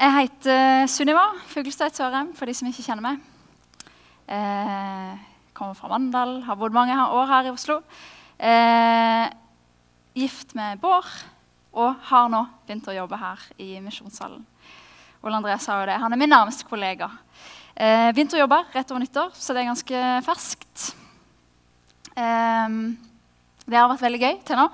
Jeg 0.00 0.14
heter 0.16 0.86
Sunniva 0.88 1.26
Fuglestad 1.50 1.92
Sørheim, 1.92 2.30
for 2.32 2.48
de 2.48 2.54
som 2.56 2.64
ikke 2.70 2.80
kjenner 2.86 3.04
meg. 3.04 3.18
Eh, 4.32 5.18
kommer 5.52 5.76
fra 5.76 5.90
Mandal, 5.92 6.38
har 6.46 6.56
bodd 6.56 6.72
mange 6.72 6.96
år 6.96 7.28
her 7.28 7.50
i 7.50 7.52
Oslo. 7.52 7.76
Eh, 8.40 9.26
gift 10.16 10.56
med 10.56 10.80
Bård 10.80 11.04
og 11.76 12.00
har 12.08 12.32
nå 12.32 12.40
begynt 12.64 12.88
å 12.88 12.96
jobbe 12.96 13.20
her 13.20 13.44
i 13.60 13.76
Misjonssalen. 13.84 14.40
Ole 15.20 15.36
André 15.36 15.60
sa 15.60 15.82
jo 15.82 15.92
det. 15.92 16.00
Han 16.00 16.16
er 16.16 16.24
min 16.24 16.32
nærmeste 16.32 16.64
kollega. 16.64 17.12
Eh, 17.76 18.08
begynte 18.16 18.40
å 18.40 18.44
jobbe 18.46 18.64
rett 18.72 18.96
over 18.96 19.04
nyttår, 19.04 19.36
så 19.36 19.52
det 19.52 19.66
er 19.66 19.72
ganske 19.74 20.04
ferskt. 20.24 20.90
Eh, 22.16 22.68
det 23.68 23.76
har 23.76 23.92
vært 23.92 24.08
veldig 24.08 24.24
gøy 24.24 24.44
til 24.48 24.64
nå. 24.64 24.70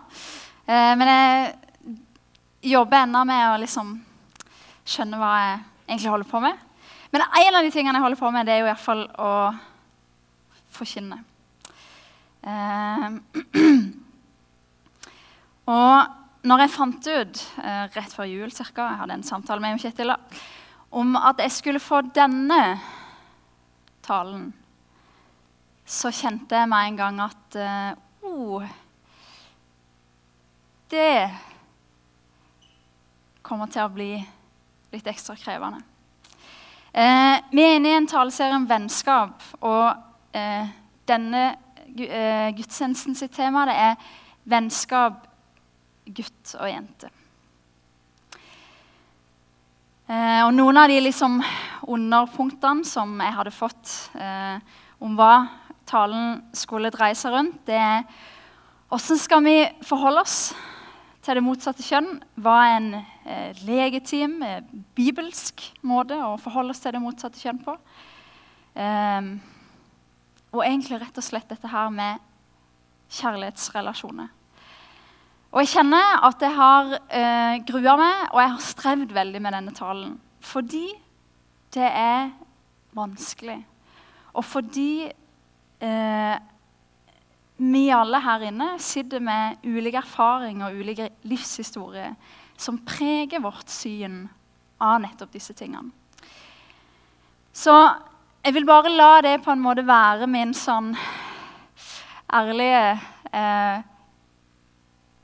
Eh, 0.71 0.93
men 0.95 1.09
jeg 1.17 2.77
jobber 2.79 3.09
ennå 3.09 3.27
med 3.27 3.49
å 3.51 3.65
liksom 3.67 3.97
skjønne 4.87 5.19
hva 5.21 5.33
jeg 5.41 5.55
egentlig 5.89 6.13
holder 6.13 6.31
på 6.31 6.43
med. 6.45 6.65
Men 7.15 7.25
en 7.27 7.59
av 7.59 7.65
de 7.65 7.73
tingene 7.75 7.99
jeg 7.99 8.07
holder 8.07 8.21
på 8.21 8.33
med, 8.35 8.47
det 8.47 8.55
er 8.55 8.63
jo 8.63 8.71
iallfall 8.71 9.03
å 9.23 9.33
forkynne. 10.77 11.19
Eh, 12.47 13.07
og 15.77 16.47
når 16.47 16.63
jeg 16.63 16.75
fant 16.77 17.09
ut 17.09 17.41
eh, 17.63 17.87
rett 17.97 18.15
før 18.15 18.29
jul 18.31 18.53
cirka, 18.55 18.91
jeg 18.91 19.01
hadde 19.01 19.19
en 19.19 19.27
samtale 19.27 19.63
med 19.63 19.83
Kjetil 19.83 20.15
om 20.97 21.17
at 21.19 21.43
jeg 21.43 21.55
skulle 21.57 21.83
få 21.83 22.05
denne 22.15 22.61
talen, 24.07 24.51
så 25.87 26.13
kjente 26.15 26.59
jeg 26.59 26.71
med 26.71 26.91
en 26.91 27.01
gang 27.01 27.23
at 27.27 27.59
eh, 27.63 27.93
oh, 28.27 28.67
Det 30.87 31.31
kommer 33.43 33.71
til 33.71 33.83
å 33.83 33.91
bli 33.91 34.11
litt 34.97 35.07
ekstra 35.11 35.37
krevende. 35.39 35.83
Eh, 36.97 37.37
vi 37.53 37.63
er 37.63 37.77
inne 37.77 37.93
i 37.93 37.97
en 37.99 38.09
taleserie 38.09 38.57
om 38.57 38.67
vennskap. 38.69 39.45
Og 39.61 40.37
eh, 40.37 40.73
denne 41.09 41.45
eh, 41.93 42.49
gudstjenesten 42.57 43.17
sitt 43.19 43.37
tema 43.37 43.67
det 43.69 43.77
er 43.77 44.09
vennskap 44.49 45.27
gutt 46.07 46.55
og 46.57 46.71
jente. 46.71 47.11
Eh, 50.07 50.43
og 50.47 50.53
noen 50.55 50.79
av 50.79 50.89
de 50.89 51.01
liksom 51.03 51.41
underpunktene 51.91 52.87
som 52.87 53.17
jeg 53.21 53.37
hadde 53.41 53.55
fått 53.55 53.95
eh, 54.15 54.57
om 55.03 55.17
hva 55.19 55.49
talen 55.87 56.41
skulle 56.55 56.93
dreie 56.95 57.17
seg 57.19 57.35
rundt, 57.35 57.59
det 57.67 57.77
er 57.77 58.07
hvordan 58.87 59.19
skal 59.19 59.43
vi 59.43 59.57
forholde 59.83 60.23
oss 60.23 60.39
til 61.27 61.39
det 61.39 61.43
motsatte 61.43 61.83
kjønn 61.83 62.21
Hva 62.39 62.55
er 62.69 62.75
en 62.77 62.91
eh, 63.27 63.59
legitim, 63.67 64.39
eh, 64.43 64.63
bibelsk 64.97 65.63
måte 65.87 66.17
å 66.23 66.37
forholde 66.41 66.75
oss 66.75 66.83
til 66.83 66.95
det 66.95 67.03
motsatte 67.03 67.41
kjønn 67.43 67.61
på. 67.65 67.75
Eh, 68.77 69.29
og 70.55 70.63
egentlig 70.65 71.01
rett 71.03 71.19
og 71.19 71.27
slett 71.27 71.51
dette 71.51 71.71
her 71.71 71.91
med 71.93 72.23
kjærlighetsrelasjoner. 73.19 74.33
Og 75.53 75.63
jeg 75.63 75.73
kjenner 75.73 76.25
at 76.27 76.43
jeg 76.43 76.57
har 76.57 76.97
eh, 76.97 77.59
grua 77.69 77.97
meg, 78.01 78.25
og 78.33 78.41
jeg 78.43 78.55
har 78.55 78.65
strevd 78.67 79.15
veldig 79.17 79.43
med 79.45 79.57
denne 79.57 79.77
talen. 79.77 80.17
Fordi 80.45 80.89
det 81.75 81.87
er 81.87 82.29
vanskelig. 82.97 83.61
Og 84.37 84.45
fordi 84.45 84.91
vi 87.57 87.83
alle 87.93 88.21
her 88.25 88.47
inne 88.49 88.69
sitter 88.81 89.21
med 89.21 89.61
ulike 89.65 90.01
erfaringer 90.01 90.71
og 90.71 90.81
ulike 90.81 91.11
livshistorier 91.29 92.15
som 92.57 92.79
preger 92.85 93.43
vårt 93.45 93.69
syn 93.73 94.27
av 94.79 95.01
nettopp 95.01 95.33
disse 95.33 95.55
tingene. 95.57 95.93
Så 97.57 97.73
jeg 98.45 98.55
vil 98.55 98.67
bare 98.69 98.93
la 98.93 99.21
det 99.25 99.39
på 99.45 99.51
en 99.53 99.63
måte 99.65 99.85
være 99.87 100.29
min 100.31 100.53
sånn 100.55 100.93
ærlige 102.37 102.83
eh, 103.33 103.85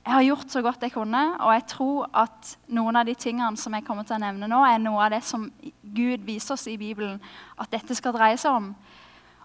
Jeg 0.02 0.14
har 0.16 0.24
gjort 0.26 0.50
så 0.50 0.62
godt 0.64 0.82
jeg 0.82 0.94
kunne, 0.96 1.20
og 1.38 1.52
jeg 1.54 1.64
tror 1.70 2.08
at 2.24 2.56
noen 2.74 2.96
av 2.98 3.06
de 3.06 3.14
tingene 3.14 3.60
som 3.60 3.76
jeg 3.76 3.84
kommer 3.86 4.06
til 4.08 4.16
å 4.16 4.22
nevne 4.24 4.48
nå, 4.50 4.62
er 4.66 4.80
noe 4.82 5.04
av 5.04 5.12
det 5.14 5.20
som 5.22 5.44
Gud 5.82 6.24
viser 6.26 6.56
oss 6.56 6.66
i 6.66 6.78
Bibelen 6.80 7.20
at 7.54 7.70
dette 7.70 7.94
skal 7.94 8.16
dreie 8.16 8.40
seg 8.40 8.56
om. 8.56 8.72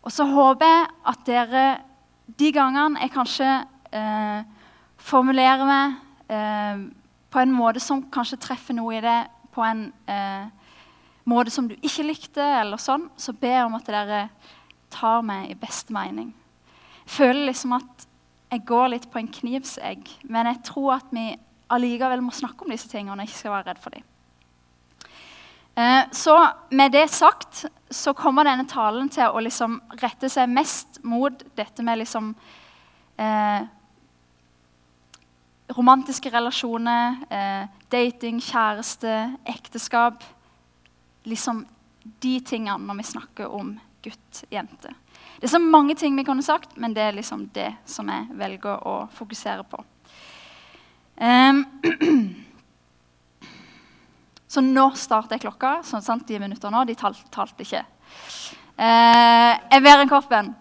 Og 0.01 0.13
så 0.15 0.25
håper 0.25 0.71
jeg 0.71 0.87
at 1.11 1.23
dere 1.27 1.65
de 2.39 2.49
gangene 2.55 3.03
jeg 3.03 3.13
kanskje 3.13 3.51
eh, 3.93 4.41
formulerer 4.97 5.69
meg 5.69 5.93
eh, 6.33 6.81
på 7.31 7.41
en 7.41 7.53
måte 7.53 7.81
som 7.83 8.05
kanskje 8.13 8.39
treffer 8.41 8.77
noe 8.77 8.97
i 8.97 9.03
det 9.03 9.19
på 9.55 9.63
en 9.65 9.87
eh, 10.07 10.47
måte 11.27 11.51
som 11.51 11.67
du 11.67 11.75
ikke 11.81 12.05
likte, 12.07 12.43
eller 12.61 12.79
sånn, 12.79 13.09
så 13.19 13.33
ber 13.35 13.55
jeg 13.55 13.67
om 13.67 13.77
at 13.77 13.89
dere 13.89 14.21
tar 14.93 15.23
meg 15.25 15.51
i 15.51 15.57
beste 15.59 15.93
mening. 15.95 16.31
Jeg 17.03 17.15
føler 17.17 17.49
liksom 17.49 17.75
at 17.77 18.07
jeg 18.51 18.63
går 18.67 18.93
litt 18.93 19.07
på 19.11 19.19
en 19.19 19.31
knivsegg, 19.39 20.07
men 20.23 20.47
jeg 20.53 20.63
tror 20.69 20.99
at 21.01 21.09
vi 21.11 21.33
allikevel 21.73 22.21
må 22.23 22.31
snakke 22.35 22.63
om 22.63 22.71
disse 22.71 22.87
tingene 22.91 23.17
og 23.17 23.27
ikke 23.27 23.41
skal 23.41 23.57
være 23.57 23.67
redd 23.71 23.81
for 23.83 23.97
dem. 23.97 24.05
Eh, 25.77 26.03
så 26.15 26.35
med 26.71 26.95
det 26.95 27.09
sagt 27.13 27.65
så 27.91 28.13
kommer 28.17 28.47
denne 28.47 28.65
talen 28.69 29.11
til 29.13 29.29
å 29.29 29.41
liksom 29.43 29.81
rette 30.01 30.29
seg 30.31 30.49
mest 30.49 31.01
mot 31.05 31.43
dette 31.59 31.83
med 31.85 31.99
liksom 32.01 32.31
eh, 33.19 33.67
Romantiske 35.75 36.31
relasjoner, 36.31 37.17
eh, 37.29 37.67
dating, 37.91 38.39
kjæreste, 38.39 39.37
ekteskap. 39.45 40.23
Liksom 41.27 41.65
de 42.23 42.39
tingene 42.39 42.87
når 42.87 43.01
vi 43.01 43.03
snakker 43.03 43.51
om 43.51 43.73
gutt, 44.03 44.43
jente. 44.51 44.93
Det 45.37 45.43
er 45.43 45.53
så 45.53 45.59
mange 45.59 45.95
ting 45.95 46.15
vi 46.15 46.23
kunne 46.23 46.43
sagt, 46.43 46.77
men 46.77 46.93
det 46.93 47.03
er 47.03 47.17
liksom 47.17 47.49
det 47.53 47.69
som 47.85 48.07
jeg 48.09 48.29
velger 48.39 48.87
å 48.87 48.97
fokusere 49.13 49.63
på. 49.67 49.83
Um, 51.17 51.65
Så 54.47 54.63
nå 54.63 54.85
starter 54.95 55.35
jeg 55.35 55.43
klokka. 55.43 55.81
sånn 55.83 56.01
sant, 56.01 56.27
De 56.27 56.39
minutter 56.39 56.71
nå, 56.71 56.85
de 56.87 56.95
talte 56.95 57.27
talt 57.33 57.59
ikke. 57.59 57.83
Eh, 58.77 59.53
jeg 59.73 59.83
ber 59.83 60.01
en 60.01 60.09
kort 60.09 60.29
bønn. 60.31 60.53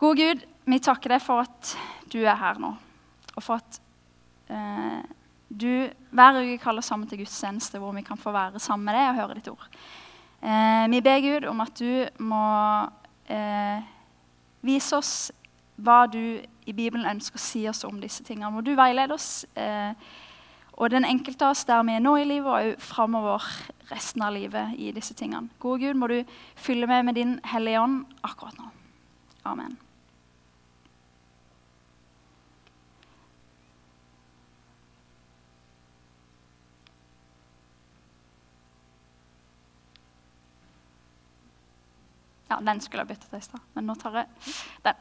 Gode 0.00 0.24
Gud, 0.24 0.46
vi 0.64 0.78
takker 0.80 1.12
deg 1.14 1.22
for 1.22 1.44
at 1.44 1.74
du 2.10 2.22
er 2.22 2.38
her 2.40 2.60
nå. 2.62 2.72
Og 3.36 3.44
for 3.44 3.60
at 3.60 3.80
eh, 4.50 5.00
du 5.50 5.90
hver 6.14 6.38
uke 6.42 6.60
kaller 6.62 6.84
sammen 6.84 7.08
til 7.10 7.22
gudstjeneste 7.24 7.80
hvor 7.82 7.94
vi 7.96 8.04
kan 8.06 8.18
få 8.18 8.32
være 8.34 8.62
sammen 8.62 8.86
med 8.86 8.98
deg 8.98 9.08
og 9.10 9.18
høre 9.18 9.38
ditt 9.38 9.50
ord. 9.50 9.66
Eh, 10.40 10.86
vi 10.92 11.02
ber 11.04 11.20
Gud 11.24 11.48
om 11.50 11.60
at 11.64 11.74
du 11.80 12.22
må 12.22 12.44
eh, 13.28 13.82
vise 14.62 14.96
oss 14.96 15.14
hva 15.80 16.04
du 16.10 16.40
i 16.68 16.76
Bibelen 16.76 17.08
ønsker 17.08 17.40
å 17.40 17.42
si 17.42 17.64
oss 17.68 17.84
om 17.88 18.00
disse 18.00 18.24
tingene. 18.24 18.52
Må 18.52 18.62
du 18.64 18.74
veilede 18.78 19.16
oss. 19.16 19.44
Eh, 19.58 19.92
og 20.80 20.88
den 20.94 21.04
enkelte 21.04 21.44
av 21.44 21.56
oss 21.56 21.66
der 21.68 21.82
vi 21.84 21.98
er 21.98 22.04
nå 22.04 22.14
i 22.16 22.24
livet, 22.24 22.48
og 22.48 22.80
framover 22.80 23.44
resten 23.90 24.24
av 24.24 24.32
livet 24.32 24.78
i 24.80 24.94
disse 24.96 25.16
tingene. 25.18 25.52
Gode 25.60 25.84
Gud, 25.84 26.00
må 26.00 26.08
du 26.08 26.22
fylle 26.56 26.88
meg 26.88 27.04
med 27.04 27.20
din 27.20 27.36
Hellige 27.44 27.82
Ånd 27.82 28.02
akkurat 28.24 28.56
nå. 28.56 28.70
Amen. 29.44 29.76
Ja, 42.50 42.56
den 42.66 42.80
skulle 42.82 43.04
jeg 43.04 43.12
byttet 43.14 43.38
i 43.38 43.44
stad, 43.44 43.60
men 43.76 43.84
nå 43.86 43.94
tar 43.98 44.14
jeg 44.18 44.26
den. 44.84 44.94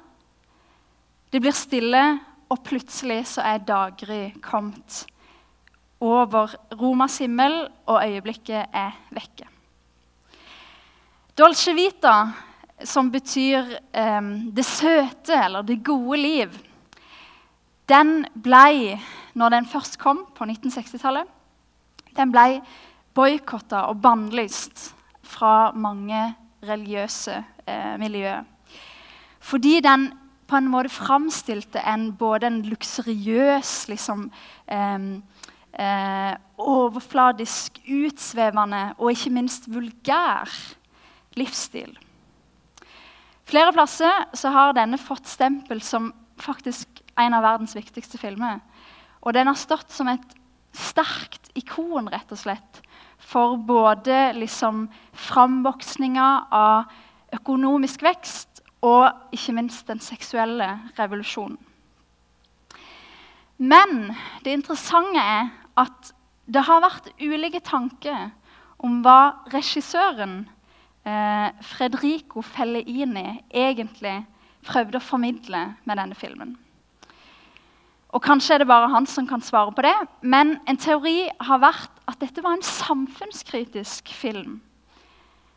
Det 1.31 1.41
blir 1.41 1.56
stille, 1.56 2.03
og 2.50 2.65
plutselig 2.67 3.23
så 3.31 3.44
er 3.47 3.62
daggry 3.62 4.33
kommet 4.43 5.05
over 6.00 6.50
Romas 6.81 7.21
himmel, 7.23 7.62
og 7.87 8.03
øyeblikket 8.03 8.73
er 8.75 8.97
vekke. 9.15 9.47
Dolce 11.38 11.73
vita, 11.76 12.15
som 12.85 13.11
betyr 13.12 13.77
eh, 13.93 14.21
det 14.53 14.65
søte 14.67 15.37
eller 15.37 15.67
det 15.67 15.82
gode 15.85 16.21
liv, 16.21 16.59
den 17.91 18.25
blei, 18.35 18.94
når 19.35 19.56
den 19.56 19.67
først 19.67 19.99
kom 19.99 20.25
på 20.37 20.47
1960-tallet, 20.47 21.27
den 22.17 22.32
blei 22.32 22.61
boikotta 23.15 23.87
og 23.91 24.00
bannlyst 24.03 24.91
fra 25.27 25.73
mange 25.75 26.23
religiøse 26.67 27.37
eh, 27.67 27.94
miljøer. 27.99 28.44
Fordi 29.41 29.81
den 29.83 30.11
på 30.50 30.59
en 30.59 30.69
måte 30.71 30.91
framstilte 30.91 31.83
en, 31.87 32.11
både 32.19 32.49
en 32.50 32.61
luksuriøs 32.67 33.88
liksom, 33.88 34.26
eh, 34.69 34.99
eh, 35.79 36.35
overfladisk, 36.59 37.81
utsvevende 37.87 38.85
og 38.99 39.12
ikke 39.15 39.35
minst 39.35 39.71
vulgær 39.71 40.50
livsstil. 41.38 41.94
Flere 43.50 43.73
plasser 43.75 44.29
så 44.38 44.52
har 44.55 44.76
denne 44.76 44.99
fått 45.00 45.26
stempel 45.26 45.81
som 45.82 46.12
faktisk 46.38 47.00
en 47.19 47.35
av 47.35 47.43
verdens 47.43 47.75
viktigste 47.75 48.20
filmer. 48.20 48.61
Og 49.26 49.35
den 49.35 49.50
har 49.50 49.58
stått 49.58 49.91
som 49.91 50.08
et 50.12 50.37
sterkt 50.76 51.50
ikon 51.58 52.06
rett 52.12 52.31
og 52.31 52.38
slett, 52.38 52.79
for 53.19 53.58
både 53.58 54.37
liksom 54.38 54.85
framvoksninga 55.26 56.29
av 56.55 56.94
økonomisk 57.35 58.05
vekst 58.06 58.62
og 58.87 59.35
ikke 59.35 59.56
minst 59.58 59.91
den 59.91 60.00
seksuelle 60.02 60.70
revolusjonen. 60.97 61.58
Men 63.58 64.14
det 64.47 64.55
interessante 64.55 65.20
er 65.20 65.50
at 65.76 66.14
det 66.47 66.62
har 66.64 66.87
vært 66.87 67.11
ulike 67.19 67.61
tanker 67.67 68.31
om 68.81 69.02
hva 69.05 69.43
regissøren 69.52 70.47
eh, 71.11 71.53
Fredrico 71.67 72.43
Felleini 72.47 73.41
egentlig 73.51 74.21
prøvde 74.67 75.01
å 75.01 75.05
formidle 75.05 75.62
med 75.85 75.99
denne 75.99 76.19
filmen. 76.19 76.55
Og 78.11 78.23
Kanskje 78.25 78.57
er 78.57 78.62
det 78.62 78.71
bare 78.71 78.91
han 78.91 79.07
som 79.07 79.27
kan 79.29 79.43
svare 79.43 79.73
på 79.75 79.85
det, 79.87 79.95
men 80.23 80.57
en 80.69 80.79
teori 80.81 81.29
har 81.47 81.62
vært 81.62 82.01
at 82.11 82.19
dette 82.23 82.43
var 82.43 82.59
en 82.59 82.67
samfunnskritisk 82.67 84.11
film 84.11 84.59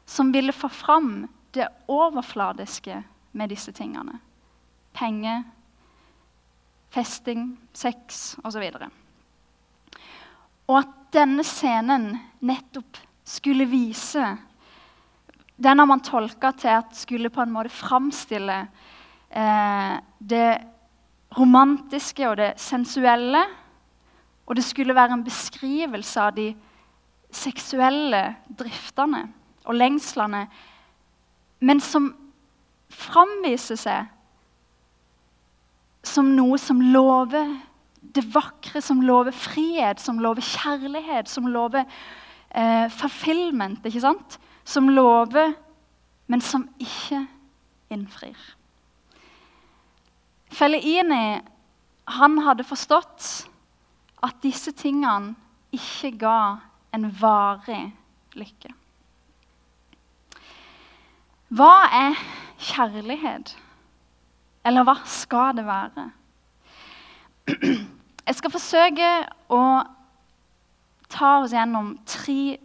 som 0.05 0.29
ville 0.33 0.53
få 0.53 0.69
fram 0.69 1.25
det 1.55 1.65
overfladiske 1.89 2.99
med 3.33 3.49
disse 3.49 3.73
tingene. 3.73 4.19
Penger, 4.93 5.41
festing, 6.93 7.55
sex 7.73 8.35
osv. 8.45 8.67
Og, 8.77 8.85
og 10.69 10.77
at 10.83 10.93
denne 11.15 11.45
scenen 11.45 12.11
nettopp 12.45 13.01
skulle 13.25 13.65
vise 13.69 14.35
Den 15.55 15.79
har 15.79 15.85
man 15.85 16.01
tolka 16.01 16.51
til 16.57 16.73
at 16.73 16.95
skulle 16.97 17.29
på 17.29 17.43
en 17.43 17.53
måte 17.53 17.73
framstille 17.73 18.59
eh, 19.29 19.97
det 20.19 20.47
romantiske 21.37 22.25
og 22.29 22.37
det 22.37 22.53
sensuelle. 22.61 23.43
Og 24.45 24.55
det 24.55 24.65
skulle 24.65 24.95
være 24.95 25.17
en 25.17 25.25
beskrivelse 25.25 26.21
av 26.21 26.33
de 26.35 26.49
seksuelle 27.33 28.35
driftene 28.59 29.27
og 29.65 29.77
lengslene, 29.77 30.43
men 31.63 31.79
som 31.81 32.11
framviser 32.93 33.79
seg 33.79 34.09
som 36.03 36.33
noe 36.35 36.59
som 36.59 36.81
lover 36.93 37.47
det 38.13 38.25
vakre, 38.33 38.81
som 38.83 38.99
lover 39.01 39.31
frihet, 39.31 40.01
som 40.03 40.19
lover 40.21 40.43
kjærlighet, 40.43 41.29
som 41.31 41.47
lover 41.47 41.85
eh, 42.51 42.89
fulfillment. 42.91 43.85
ikke 43.87 44.03
sant? 44.03 44.37
Som 44.63 44.89
lover, 44.89 45.53
men 46.27 46.41
som 46.41 46.67
ikke 46.79 47.25
innfrir. 47.93 48.37
Feleini 50.53 51.41
han 52.13 52.37
hadde 52.45 52.65
forstått 52.67 53.47
at 54.23 54.39
disse 54.43 54.71
tingene 54.77 55.33
ikke 55.73 56.13
ga 56.21 56.39
en 56.93 57.09
varig 57.19 57.83
lykke. 58.37 58.71
Hva 61.53 61.73
er 61.93 62.17
kjærlighet? 62.61 63.53
Eller 64.65 64.85
hva 64.87 64.95
skal 65.09 65.57
det 65.57 65.65
være? 65.67 66.07
Jeg 68.23 68.37
skal 68.37 68.53
forsøke 68.53 69.09
å 69.51 69.63
ta 71.11 71.33
oss 71.41 71.53
gjennom 71.53 71.97
tre 72.07 72.55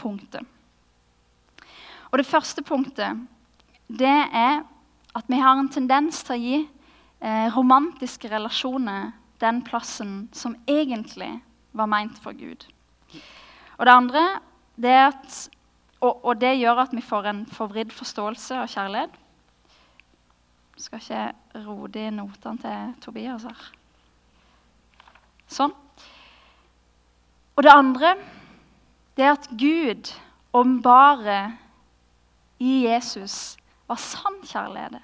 punkter. 0.00 0.46
Og 2.14 2.18
Det 2.18 2.26
første 2.30 2.62
punktet 2.62 3.24
det 3.90 4.06
er 4.06 4.60
at 5.18 5.24
vi 5.26 5.38
har 5.42 5.58
en 5.58 5.68
tendens 5.68 6.20
til 6.22 6.34
å 6.36 6.38
gi 6.38 6.58
eh, 6.62 7.48
romantiske 7.50 8.28
relasjoner 8.30 9.08
den 9.42 9.58
plassen 9.66 10.12
som 10.30 10.54
egentlig 10.70 11.32
var 11.74 11.90
meint 11.90 12.20
for 12.22 12.38
Gud. 12.38 12.62
Og 13.78 13.86
Det 13.86 13.96
andre 13.96 14.22
det 14.78 14.92
er 14.92 15.08
at 15.08 15.40
og, 16.04 16.20
og, 16.24 16.38
det 16.38 16.52
gjør 16.60 16.84
at 16.84 16.94
vi 16.94 17.02
får 17.02 17.26
en 17.32 17.42
forvridd 17.50 17.90
forståelse 17.96 18.60
av 18.62 18.70
kjærlighet. 18.70 19.18
Jeg 20.76 20.86
skal 20.86 21.02
ikke 21.02 21.64
rote 21.66 22.06
i 22.06 22.14
notene 22.14 22.62
til 22.62 22.94
Tobias 23.02 23.48
her. 23.48 23.66
Sånn. 25.50 25.74
Og 27.56 27.66
det 27.66 27.74
andre 27.74 28.14
det 29.18 29.26
er 29.26 29.34
at 29.34 29.50
Gud 29.58 30.14
åpenbarer 30.54 31.63
i 32.58 32.84
Jesus 32.86 33.56
var 33.88 34.00
sann 34.00 34.40
kjærlighet. 34.46 35.02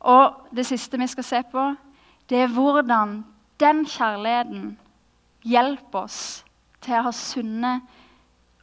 Og 0.00 0.48
det 0.54 0.66
siste 0.66 0.98
vi 0.98 1.06
skal 1.10 1.24
se 1.24 1.42
på, 1.52 1.74
det 2.30 2.42
er 2.42 2.52
hvordan 2.52 3.22
den 3.60 3.84
kjærligheten 3.86 4.76
hjelper 5.46 6.06
oss 6.06 6.20
til 6.82 6.98
å 6.98 7.06
ha 7.06 7.12
sunne 7.14 7.72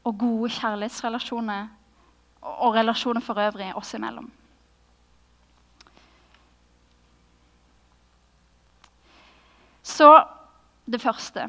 og 0.04 0.18
gode 0.20 0.52
kjærlighetsrelasjoner 0.54 1.68
og 2.44 2.76
relasjoner 2.76 3.24
for 3.24 3.40
øvrig 3.40 3.72
oss 3.80 3.94
imellom. 3.96 4.32
Så 9.84 10.10
det 10.86 11.02
første 11.02 11.48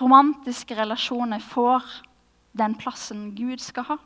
romantiske 0.00 0.74
relasjoner 0.78 1.42
får 1.42 1.86
den 2.58 2.74
plassen 2.78 3.30
Gud 3.36 3.62
skal 3.62 3.86
ha. 3.90 3.96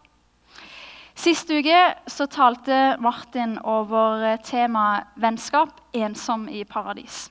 Sist 1.16 1.48
uke 1.48 1.78
så 2.12 2.26
talte 2.28 2.96
Martin 3.00 3.56
over 3.64 4.36
temaet 4.44 5.08
'vennskap 5.16 5.80
ensom 5.96 6.44
i 6.48 6.62
paradis'. 6.64 7.30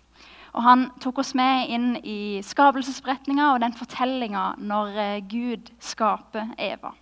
Og 0.55 0.63
Han 0.63 0.89
tok 0.99 1.19
oss 1.19 1.35
med 1.35 1.69
inn 1.69 1.97
i 2.01 2.41
skapelsesberetninga 2.41 3.53
og 3.53 3.59
den 3.61 3.75
fortellinga 3.77 4.55
når 4.57 4.97
eh, 4.97 5.21
Gud 5.29 5.69
skaper 5.79 6.55
Eva. 6.57 6.93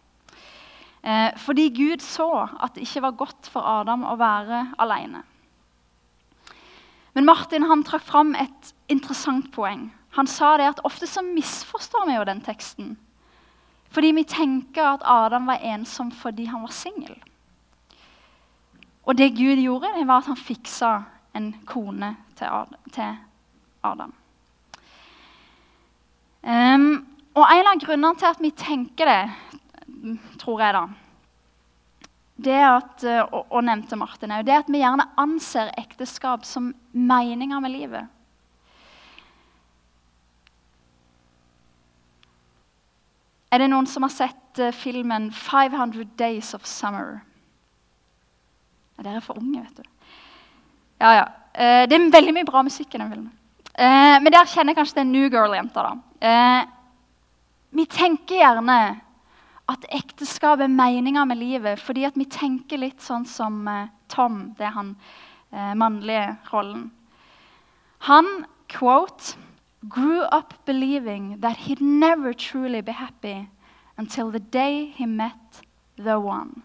Eh, 1.03 1.31
fordi 1.37 1.69
Gud 1.69 2.01
så 2.01 2.49
at 2.59 2.75
det 2.75 2.83
ikke 2.83 3.01
var 3.01 3.11
godt 3.11 3.47
for 3.47 3.61
Adam 3.61 4.03
å 4.03 4.17
være 4.19 4.73
alene. 4.77 5.23
Men 7.13 7.25
Martin 7.25 7.63
han 7.63 7.83
trakk 7.83 8.03
fram 8.03 8.35
et 8.35 8.73
interessant 8.89 9.51
poeng. 9.53 9.91
Han 10.17 10.27
sa 10.27 10.57
det 10.57 10.67
at 10.67 10.83
ofte 10.83 11.07
så 11.07 11.21
misforstår 11.21 12.09
vi 12.09 12.17
jo 12.17 12.27
den 12.27 12.41
teksten. 12.41 12.97
Fordi 13.93 14.09
vi 14.17 14.23
tenker 14.25 14.95
at 14.95 15.05
Adam 15.05 15.45
var 15.51 15.61
ensom 15.61 16.09
fordi 16.11 16.47
han 16.49 16.63
var 16.65 16.73
singel. 16.73 17.13
Og 19.03 19.17
det 19.17 19.35
Gud 19.37 19.59
gjorde, 19.61 19.93
det 19.97 20.07
var 20.07 20.23
at 20.23 20.31
han 20.31 20.39
fiksa 20.39 20.93
en 21.37 21.51
kone 21.69 22.15
til 22.37 23.15
Adam. 23.83 24.13
Um, 26.43 27.05
og 27.33 27.45
En 27.49 27.69
av 27.69 27.79
grunnene 27.81 28.17
til 28.19 28.29
at 28.29 28.41
vi 28.41 28.51
tenker 28.51 29.09
det, 29.09 29.21
tror 30.41 30.61
jeg, 30.61 30.75
da, 30.75 30.83
det 32.43 32.59
at, 32.65 33.03
eh, 33.07 33.21
og, 33.23 33.45
og 33.53 33.63
nevnte 33.65 33.97
Martin 33.97 34.33
òg, 34.33 34.45
det 34.45 34.57
at 34.63 34.71
vi 34.71 34.81
gjerne 34.81 35.05
anser 35.21 35.71
ekteskap 35.79 36.45
som 36.45 36.71
meninga 36.91 37.61
med 37.63 37.73
livet. 37.73 38.12
Er 43.53 43.61
det 43.61 43.69
noen 43.69 43.85
som 43.85 44.05
har 44.07 44.13
sett 44.13 44.61
uh, 44.61 44.71
filmen 44.73 45.29
500 45.29 46.07
Days 46.17 46.55
of 46.57 46.65
Summer? 46.65 47.19
Ja, 48.97 49.05
dere 49.05 49.19
er 49.19 49.25
for 49.25 49.37
unge, 49.37 49.61
vet 49.61 49.83
du. 49.83 49.89
Ja, 51.03 51.13
ja. 51.19 51.25
Eh, 51.53 51.83
det 51.89 51.97
er 51.97 52.11
veldig 52.13 52.33
mye 52.33 52.47
bra 52.47 52.63
musikk 52.65 52.93
i 52.95 53.01
den 53.01 53.09
filmen. 53.11 53.31
Eh, 53.73 54.17
men 54.21 54.33
der 54.33 54.49
kjenner 54.49 54.73
jeg 54.73 54.79
kanskje 54.79 55.01
den 55.01 55.11
New 55.13 55.29
Girl-jenta. 55.33 55.83
da. 55.83 55.93
Eh, 56.29 56.65
vi 57.73 57.85
tenker 57.89 58.39
gjerne 58.39 58.77
at 59.69 59.85
ekteskap 59.89 60.61
er 60.61 60.71
meninga 60.71 61.25
med 61.25 61.39
livet 61.39 61.81
fordi 61.81 62.05
at 62.05 62.17
vi 62.19 62.27
tenker 62.29 62.81
litt 62.81 63.01
sånn 63.01 63.25
som 63.25 63.67
eh, 63.67 63.89
Tom, 64.13 64.53
det 64.57 64.67
er 64.67 64.75
han 64.77 64.95
eh, 65.51 65.73
mannlige 65.79 66.35
rollen. 66.51 66.91
Han 68.09 68.45
quote, 68.69 69.37
grew 69.89 70.21
up 70.31 70.53
believing 70.65 71.39
that 71.41 71.57
he'd 71.57 71.81
never 71.81 72.33
truly 72.33 72.81
be 72.81 72.91
happy 72.91 73.49
until 73.97 74.31
the 74.31 74.39
day 74.39 74.93
he 74.95 75.05
met 75.05 75.61
the 75.97 76.19
one. 76.19 76.61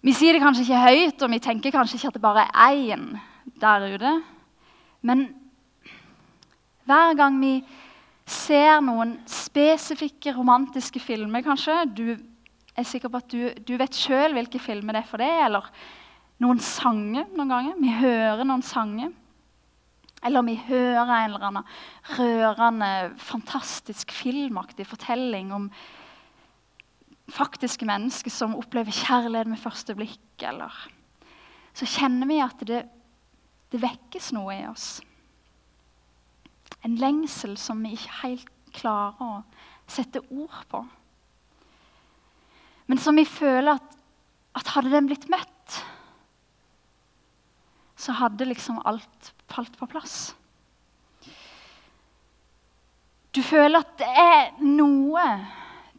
Vi 0.00 0.14
sier 0.16 0.32
det 0.32 0.40
kanskje 0.40 0.64
ikke 0.64 0.80
høyt, 0.80 1.22
og 1.22 1.30
vi 1.30 1.42
tenker 1.44 1.74
kanskje 1.74 1.98
ikke 1.98 2.08
at 2.08 2.16
det 2.16 2.24
bare 2.24 2.46
er 2.48 2.96
én 2.96 3.18
der 3.60 3.84
ute. 3.94 4.14
Men 5.02 5.26
hver 6.88 7.14
gang 7.18 7.36
vi 7.40 7.60
ser 8.24 8.80
noen 8.80 9.18
spesifikke 9.28 10.32
romantiske 10.36 11.02
filmer, 11.02 11.44
kanskje 11.44 11.84
Du 11.92 12.16
er 12.76 12.86
sikker 12.86 13.10
på 13.10 13.20
at 13.20 13.28
du, 13.28 13.50
du 13.66 13.76
vet 13.76 13.96
sjøl 13.96 14.32
hvilke 14.32 14.60
filmer 14.62 14.96
det 14.96 15.02
er 15.02 15.10
for 15.10 15.20
deg. 15.20 15.44
Eller 15.44 15.68
noen 16.40 16.62
sanger 16.64 17.28
noen 17.36 17.52
ganger. 17.52 17.76
Vi 17.82 17.92
hører 18.00 18.46
noen 18.46 18.64
sanger. 18.64 19.12
Eller 20.22 20.42
om 20.42 20.48
vi 20.50 20.58
hører 20.68 21.08
en 21.14 21.30
eller 21.30 21.46
annen 21.48 21.68
rørende, 22.18 22.90
fantastisk 23.16 24.12
filmaktig 24.12 24.84
fortelling 24.88 25.52
om 25.56 25.70
faktiske 27.30 27.86
mennesker 27.88 28.32
som 28.34 28.56
opplever 28.58 28.92
kjærlighet 28.92 29.48
med 29.48 29.62
første 29.62 29.96
blikk. 29.96 30.44
Eller 30.44 30.74
så 31.76 31.88
kjenner 31.88 32.28
vi 32.28 32.40
at 32.44 32.64
det, 32.68 32.82
det 33.72 33.80
vekkes 33.80 34.32
noe 34.36 34.56
i 34.58 34.66
oss. 34.68 34.98
En 36.84 36.96
lengsel 37.00 37.56
som 37.60 37.80
vi 37.84 37.94
ikke 37.96 38.18
helt 38.22 38.50
klarer 38.76 39.20
å 39.24 39.30
sette 39.90 40.22
ord 40.30 40.60
på. 40.70 40.82
Men 42.90 42.98
som 42.98 43.16
vi 43.18 43.26
føler 43.28 43.78
at, 43.78 43.96
at 44.58 44.72
hadde 44.74 44.92
den 44.92 45.08
blitt 45.10 45.28
møtt, 45.30 45.80
så 48.00 48.14
hadde 48.16 48.48
liksom 48.48 48.80
alt 48.88 49.32
falt 49.50 49.76
på 49.78 49.88
plass. 49.90 50.32
Du 53.34 53.42
føler 53.46 53.82
at 53.82 53.92
det 54.00 54.08
er 54.08 54.62
noe 54.64 55.24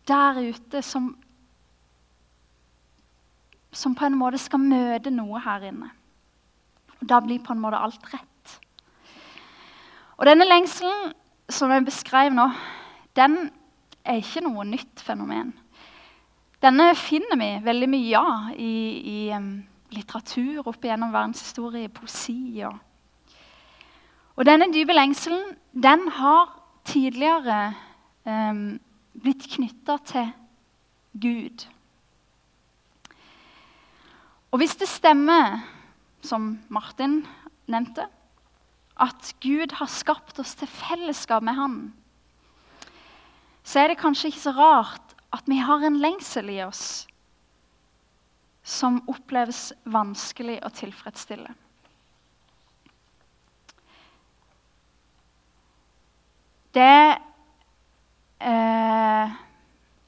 der 0.07 0.41
ute 0.51 0.81
som 0.85 1.15
Som 3.71 3.93
på 3.95 4.03
en 4.03 4.17
måte 4.19 4.35
skal 4.35 4.59
møte 4.59 5.13
noe 5.15 5.39
her 5.39 5.63
inne. 5.63 5.87
Og 6.99 7.07
Da 7.07 7.21
blir 7.23 7.39
på 7.39 7.53
en 7.53 7.61
måte 7.63 7.79
alt 7.79 8.03
rett. 8.11 8.55
Og 10.19 10.27
denne 10.27 10.43
lengselen 10.43 11.13
som 11.47 11.71
jeg 11.71 11.85
beskrev 11.87 12.33
nå, 12.35 12.49
den 13.15 13.47
er 14.03 14.19
ikke 14.19 14.43
noe 14.43 14.65
nytt 14.67 14.99
fenomen. 14.99 15.53
Denne 16.61 16.91
finner 16.99 17.39
vi 17.39 17.49
veldig 17.63 17.89
mye 17.89 18.19
av 18.19 18.51
i, 18.59 18.75
i 19.07 19.19
um, 19.31 19.63
litteratur 19.91 20.67
opp 20.67 20.85
igjennom 20.85 21.11
verdenshistorie, 21.13 21.91
poesi 21.91 22.63
og 22.67 22.79
og 24.41 24.47
denne 24.47 24.71
dype 24.73 24.95
lengselen 24.95 25.51
den 25.77 26.07
har 26.15 26.47
tidligere 26.87 27.73
um, 28.25 28.79
blitt 29.21 29.43
knytta 29.53 29.97
til 30.07 30.31
Gud. 31.21 31.67
Og 34.51 34.63
hvis 34.63 34.73
det 34.79 34.89
stemmer, 34.89 35.61
som 36.25 36.55
Martin 36.69 37.21
nevnte, 37.69 38.07
at 39.01 39.31
Gud 39.43 39.77
har 39.77 39.89
skapt 39.91 40.39
oss 40.41 40.55
til 40.57 40.69
fellesskap 40.69 41.43
med 41.43 41.57
Han, 41.59 41.77
så 43.63 43.83
er 43.83 43.91
det 43.91 44.01
kanskje 44.01 44.31
ikke 44.31 44.45
så 44.47 44.55
rart 44.57 45.15
at 45.31 45.47
vi 45.47 45.61
har 45.61 45.85
en 45.85 46.01
lengsel 46.01 46.49
i 46.49 46.59
oss 46.65 47.05
som 48.63 49.01
oppleves 49.09 49.71
vanskelig 49.89 50.59
å 50.65 50.69
tilfredsstille. 50.73 51.53
Det 56.71 56.83
er 56.87 57.17
eh, 58.39 59.33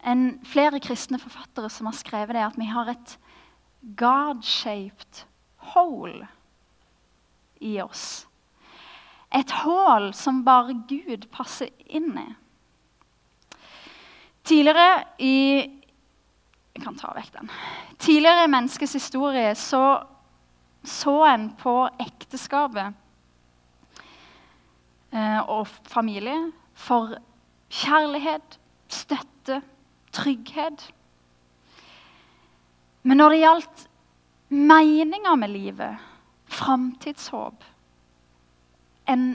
en, 0.07 0.21
flere 0.47 0.79
kristne 0.83 1.19
forfattere 1.19 1.69
som 1.73 1.89
har 1.89 1.97
skrevet 1.97 2.37
det, 2.37 2.45
at 2.45 2.59
vi 2.59 2.69
har 2.71 2.93
et 2.93 3.17
God-shaped 3.99 5.25
hole 5.73 6.29
i 7.59 7.75
oss. 7.83 8.25
Et 9.33 9.51
hull 9.63 10.11
som 10.15 10.43
bare 10.45 10.77
Gud 10.87 11.27
passer 11.33 11.71
inn 11.89 12.13
i. 12.21 12.29
Tidligere 14.43 15.03
i 15.23 15.37
Jeg 16.73 16.83
kan 16.83 16.97
ta 16.97 17.13
vekk 17.13 17.31
den. 17.35 17.53
Tidligere 18.01 18.47
i 18.47 18.51
menneskets 18.51 18.97
historie 18.97 19.53
så, 19.55 19.83
så 20.83 21.19
en 21.29 21.51
på 21.59 21.75
ekteskapet 22.01 22.97
Eh, 25.13 25.41
og 25.49 25.67
familie 25.85 26.49
for 26.73 27.13
kjærlighet, 27.69 28.57
støtte, 28.89 29.59
trygghet. 30.13 30.87
Men 33.03 33.21
når 33.21 33.33
det 33.33 33.43
gjaldt 33.43 33.83
meninga 34.49 35.35
med 35.37 35.53
livet, 35.53 36.09
framtidshåp, 36.49 37.61
en 39.09 39.27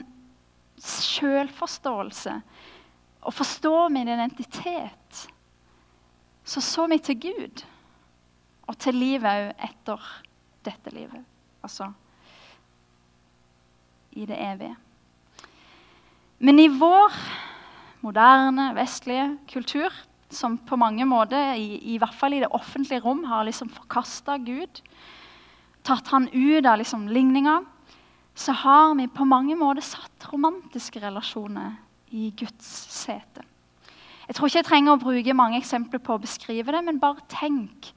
sjølforståelse, 0.83 2.35
å 3.19 3.35
forstå 3.35 3.75
min 3.93 4.11
identitet, 4.11 5.25
så 6.49 6.63
så 6.65 6.87
vi 6.89 6.97
til 7.03 7.19
Gud 7.21 7.63
og 8.69 8.77
til 8.81 8.97
livet 8.97 9.29
òg 9.29 9.65
etter 9.69 10.11
dette 10.65 10.93
livet. 10.93 11.25
Altså 11.63 11.91
i 14.17 14.25
det 14.25 14.37
evige. 14.41 14.75
Men 16.39 16.59
i 16.59 16.67
vår 16.71 17.15
moderne, 18.01 18.71
vestlige 18.77 19.27
kultur, 19.51 19.93
som 20.29 20.57
på 20.57 20.77
mange 20.79 21.05
måter, 21.09 21.53
i, 21.57 21.77
i 21.93 21.97
hvert 21.99 22.15
fall 22.15 22.33
i 22.33 22.41
det 22.41 22.51
offentlige 22.55 23.01
rom, 23.03 23.23
har 23.27 23.45
liksom 23.47 23.69
forkasta 23.73 24.37
Gud, 24.37 24.81
tatt 25.83 26.09
han 26.13 26.29
ut 26.31 26.65
av 26.65 26.79
liksom 26.79 27.07
ligninga, 27.11 27.59
så 28.35 28.55
har 28.55 28.95
vi 28.95 29.09
på 29.11 29.27
mange 29.27 29.57
måter 29.59 29.83
satt 29.83 30.29
romantiske 30.31 31.01
relasjoner 31.03 31.75
i 32.15 32.29
Guds 32.37 32.67
sete. 32.93 33.43
Jeg 34.29 34.37
tror 34.37 34.45
ikke 34.45 34.59
jeg 34.59 34.65
trenger 34.67 34.93
å 34.93 35.01
bruke 35.01 35.33
mange 35.33 35.57
eksempler 35.57 36.01
på 36.05 36.13
å 36.13 36.21
beskrive 36.21 36.69
det, 36.69 36.83
men 36.85 36.99
bare 37.01 37.23
tenk 37.33 37.87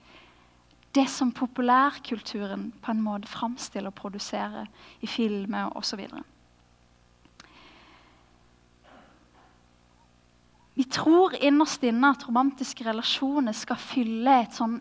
det 0.96 1.04
som 1.12 1.32
populærkulturen 1.36 2.70
på 2.80 2.92
en 2.92 3.02
måte 3.04 3.28
framstiller 3.28 3.92
og 3.92 3.98
produserer 3.98 4.70
i 5.04 5.08
filmer 5.08 5.76
osv. 5.76 6.00
Vi 10.72 10.86
tror 10.88 11.36
innerst 11.36 11.84
inne 11.84 12.14
at 12.14 12.24
romantiske 12.24 12.88
relasjoner 12.88 13.52
skal 13.56 13.80
fylle 13.80 14.38
et 14.40 14.56
sånn 14.56 14.78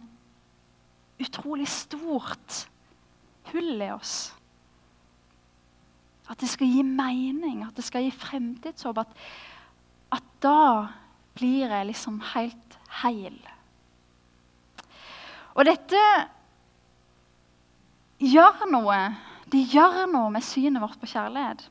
utrolig 1.20 1.68
stort 1.68 2.62
hull 3.52 3.76
i 3.76 3.92
oss. 3.92 4.32
At 6.32 6.40
det 6.40 6.48
skal 6.48 6.72
gi 6.72 6.88
mening, 6.88 7.66
at 7.68 7.76
det 7.76 7.84
skal 7.84 8.08
gi 8.08 8.16
fremtidshåp. 8.16 9.04
At, 9.04 9.12
at 10.16 10.28
da 10.40 10.62
blir 11.42 11.74
jeg 11.74 11.90
liksom 11.90 12.22
helt 12.36 12.78
heil. 13.02 13.40
Og 15.58 15.66
dette 15.68 16.02
gjør 18.22 18.66
noe. 18.72 19.00
Det 19.52 19.60
gjør 19.74 20.06
noe 20.12 20.30
med 20.32 20.44
synet 20.46 20.82
vårt 20.84 21.00
på 21.02 21.08
kjærlighet. 21.12 21.62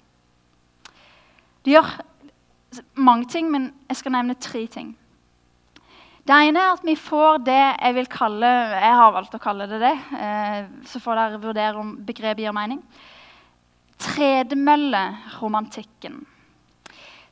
Det 1.65 1.73
gjør 1.77 1.89
mange 3.01 3.27
ting, 3.31 3.51
men 3.53 3.63
jeg 3.89 3.97
skal 4.01 4.13
nevne 4.17 4.35
tre 4.41 4.67
ting. 4.71 4.89
Det 6.21 6.35
ene 6.37 6.61
er 6.61 6.73
at 6.75 6.85
vi 6.85 6.97
får 7.01 7.39
det 7.47 7.57
jeg 7.57 7.95
vil 7.97 8.09
kalle 8.13 8.51
Jeg 8.77 8.97
har 9.01 9.15
valgt 9.15 9.35
å 9.35 9.43
kalle 9.43 9.67
det 9.71 9.79
det. 9.83 9.97
Eh, 10.15 10.65
så 10.87 11.01
får 11.03 11.15
dere 11.17 11.43
vurdere 11.43 11.79
om 11.81 11.97
begrepet 12.07 12.43
gir 12.45 12.53
mening. 12.55 12.81
Tredemølleromantikken. 14.01 16.15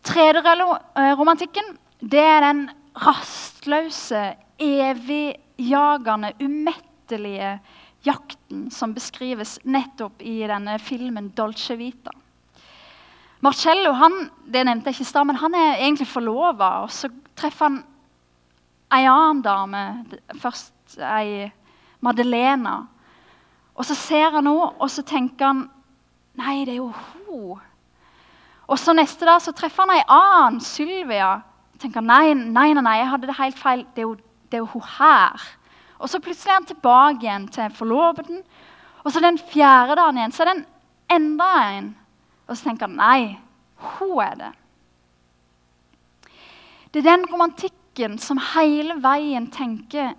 Tredemølleromantikken 0.09 1.67
det 2.01 2.23
er 2.23 2.41
den 2.47 2.69
rastløse, 2.99 4.37
evigjagende, 4.59 6.33
umettelige 6.43 7.59
jakten 8.07 8.69
som 8.71 8.95
beskrives 8.95 9.59
nettopp 9.65 10.23
i 10.23 10.41
denne 10.47 10.79
filmen 10.79 11.31
'Dolce 11.35 11.77
Vita'. 11.77 12.15
Marcello 13.41 13.93
han, 13.95 14.31
det 14.47 14.65
nevnte 14.67 14.91
jeg 14.91 14.99
ikke 14.99 15.13
sted, 15.13 15.27
men 15.27 15.39
han 15.39 15.55
er 15.55 15.79
egentlig 15.79 16.09
forlova. 16.11 16.83
Og 16.83 16.91
så 16.91 17.11
treffer 17.39 17.69
han 17.69 17.83
ei 18.95 19.05
annen 19.07 19.43
dame, 19.43 19.83
først 20.41 20.99
ei 20.99 21.51
Madelena. 22.01 22.87
Og 23.75 23.87
så 23.87 23.95
ser 23.95 24.31
han 24.31 24.47
henne, 24.47 24.71
og 24.79 24.91
så 24.91 25.03
tenker 25.03 25.47
han 25.47 25.69
Nei, 26.39 26.63
det 26.65 26.77
er 26.77 26.79
jo 26.79 26.93
hun. 26.95 27.59
Og 28.69 28.79
så 28.79 28.93
Neste 28.95 29.27
dag 29.27 29.41
så 29.43 29.51
treffer 29.57 29.87
han 29.87 29.97
ei 29.97 30.05
annen, 30.07 30.61
Sylvia. 30.63 31.41
Tenker 31.83 32.05
nei, 32.05 32.35
nei, 32.35 32.73
nei, 32.75 32.83
nei, 32.83 32.97
jeg 33.01 33.11
hadde 33.13 33.31
det 33.31 33.39
helt 33.39 33.59
feil. 33.59 33.85
Det 33.95 34.03
er 34.03 34.09
jo, 34.09 34.15
det 34.51 34.59
er 34.59 34.65
jo 34.65 34.71
hun 34.75 34.87
her. 34.99 35.49
Og 35.99 36.11
så 36.11 36.21
plutselig 36.23 36.53
er 36.53 36.59
han 36.61 36.69
tilbake 36.69 37.25
igjen 37.25 37.49
til 37.55 37.75
forloveden. 37.75 38.43
Og 39.05 39.13
så 39.13 39.23
den 39.23 39.39
fjerde 39.51 39.97
dagen 39.99 40.21
igjen 40.21 40.35
så 40.35 40.45
er 40.45 40.53
det 40.53 40.65
enda 41.17 41.51
en. 41.75 41.93
Og 42.49 42.57
så 42.57 42.69
tenker 42.69 42.89
han 42.89 42.99
nei, 42.99 43.21
hun 43.99 44.23
er 44.25 44.41
det. 44.41 44.53
Det 46.93 47.03
er 47.03 47.11
den 47.11 47.29
romantikken 47.31 48.19
som 48.23 48.41
hele 48.55 48.97
veien 49.03 49.51
tenker 49.53 50.15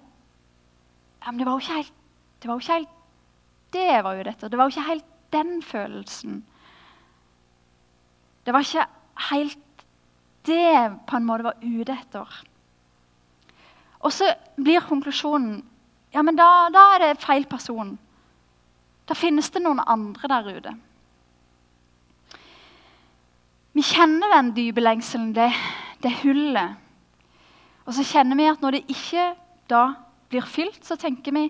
ja, 1.19 1.31
men 1.31 1.39
det 1.39 1.47
var 1.47 1.55
jo 1.55 1.63
ikke 1.63 1.77
helt 1.79 1.95
det 2.39 2.47
var 2.47 2.55
jo 2.55 2.63
ikke 2.63 2.77
helt 2.77 2.95
det 3.73 4.03
var 4.03 4.17
jo 4.17 4.23
dette. 4.25 4.49
Det 4.49 4.57
var 4.57 4.65
jo 4.65 4.73
ikke 4.73 4.87
helt 4.87 5.09
den 5.33 5.61
følelsen. 5.63 6.45
Det 8.45 8.53
var 8.53 8.65
ikke 8.65 8.85
helt 9.29 9.59
det 10.47 10.99
på 11.09 11.17
en 11.17 11.27
måte 11.27 11.47
var 11.49 11.59
ute 11.63 11.95
etter. 11.95 12.37
Og 13.99 14.13
så 14.15 14.29
blir 14.55 14.85
konklusjonen 14.87 15.59
ja, 16.09 16.23
men 16.25 16.37
da, 16.37 16.69
da 16.73 16.85
er 16.95 17.03
det 17.03 17.21
feil 17.21 17.43
person. 17.49 17.93
Da 19.09 19.17
finnes 19.17 19.49
det 19.53 19.61
noen 19.61 19.81
andre 19.85 20.29
der 20.31 20.47
ute. 20.57 20.71
Vi 23.77 23.83
kjenner 23.85 24.33
den 24.33 24.53
dype 24.57 24.81
lengselen, 24.81 25.31
det, 25.37 25.51
det 26.01 26.15
hullet. 26.23 26.79
Og 27.85 27.93
så 27.97 28.05
kjenner 28.05 28.37
vi 28.39 28.49
at 28.49 28.61
når 28.63 28.77
det 28.77 28.87
ikke 28.89 29.31
da 29.69 29.83
blir 30.29 30.45
fylt, 30.49 30.81
så 30.85 30.97
tenker 30.99 31.33
vi 31.33 31.45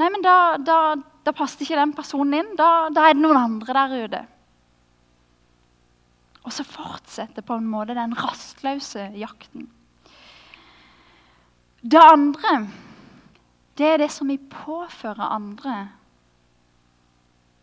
nei, 0.00 0.08
men 0.08 0.24
da, 0.24 0.56
da, 0.60 0.78
da 1.24 1.32
passet 1.36 1.62
ikke 1.64 1.78
den 1.78 1.92
personen 1.96 2.40
inn. 2.40 2.50
Da, 2.58 2.88
da, 2.92 3.04
er 3.04 3.16
det 3.16 3.24
noen 3.24 3.40
andre 3.40 3.76
der 3.76 4.08
ute. 4.08 4.22
Og 6.44 6.52
så 6.52 6.64
fortsetter 6.66 7.44
på 7.44 7.56
en 7.56 7.68
måte 7.68 7.96
den 7.96 8.14
rastløse 8.18 9.08
jakten. 9.16 9.68
Det 11.84 12.00
andre, 12.00 12.54
det 13.76 13.88
er 13.88 14.00
det 14.04 14.10
som 14.12 14.28
vi 14.28 14.38
påfører 14.38 15.32
andre 15.34 15.76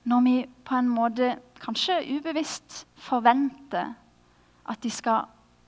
når 0.03 0.21
vi 0.25 0.35
på 0.65 0.77
en 0.77 0.89
måte, 0.89 1.35
kanskje 1.61 1.99
ubevisst, 2.17 2.85
forventer 2.97 3.91
at 4.65 4.81
de 4.81 4.89
skal 4.89 5.27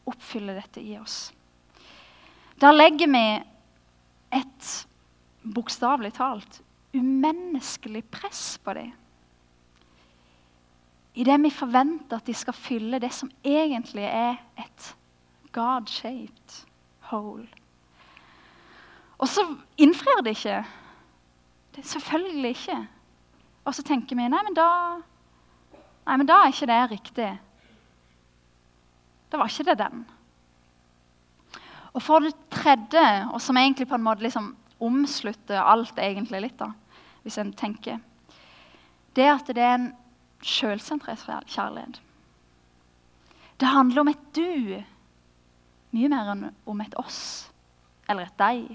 oppfylle 0.09 0.55
dette 0.57 0.81
i 0.81 0.95
oss. 0.97 1.27
Da 2.57 2.71
legger 2.73 3.11
vi 3.13 3.25
et 4.33 4.71
bokstavelig 5.53 6.13
talt 6.17 6.61
umenneskelig 6.93 8.03
press 8.13 8.57
på 8.63 8.73
dem. 8.77 8.91
Idet 11.13 11.41
vi 11.43 11.49
forventer 11.53 12.17
at 12.17 12.27
de 12.27 12.33
skal 12.33 12.55
fylle 12.57 12.99
det 12.99 13.11
som 13.13 13.29
egentlig 13.45 14.05
er 14.07 14.39
et 14.57 14.87
God-shaped 15.53 16.63
hole. 17.11 17.47
Og 19.21 19.29
så 19.29 19.45
innfrir 19.77 20.23
de 20.25 20.33
ikke. 20.33 20.63
Det 21.75 21.85
selvfølgelig 21.85 22.49
ikke. 22.49 22.79
Og 23.65 23.75
så 23.75 23.85
tenker 23.85 24.17
vi 24.17 24.25
nei, 24.27 24.41
men 24.43 24.57
da, 24.57 24.67
nei, 26.07 26.17
men 26.17 26.27
da 26.27 26.41
er 26.41 26.51
ikke 26.51 26.69
det 26.69 26.81
riktig. 26.91 27.29
Da 29.31 29.39
var 29.39 29.49
ikke 29.49 29.69
det 29.69 29.79
den. 29.79 30.03
Og 31.93 32.01
for 32.01 32.25
det 32.25 32.33
tredje, 32.51 33.05
og 33.29 33.41
som 33.41 33.57
egentlig 33.57 33.87
på 33.87 33.95
en 33.95 34.05
måte 34.05 34.25
liksom 34.25 34.55
omslutter 34.83 35.61
alt 35.61 35.97
egentlig 36.01 36.41
litt, 36.41 36.57
da, 36.59 36.71
hvis 37.23 37.37
en 37.39 37.53
tenker, 37.55 38.01
det 39.15 39.27
er 39.27 39.35
at 39.37 39.49
det 39.53 39.61
er 39.61 39.75
en 39.77 39.91
sjølsentrert 40.45 41.23
kjærlighet. 41.47 42.01
Det 43.59 43.69
handler 43.69 44.01
om 44.01 44.11
et 44.11 44.25
du 44.35 44.83
mye 45.93 46.09
mer 46.09 46.31
enn 46.33 46.47
om 46.65 46.81
et 46.81 46.95
oss 46.97 47.19
eller 48.09 48.27
et 48.27 48.39
deg. 48.41 48.73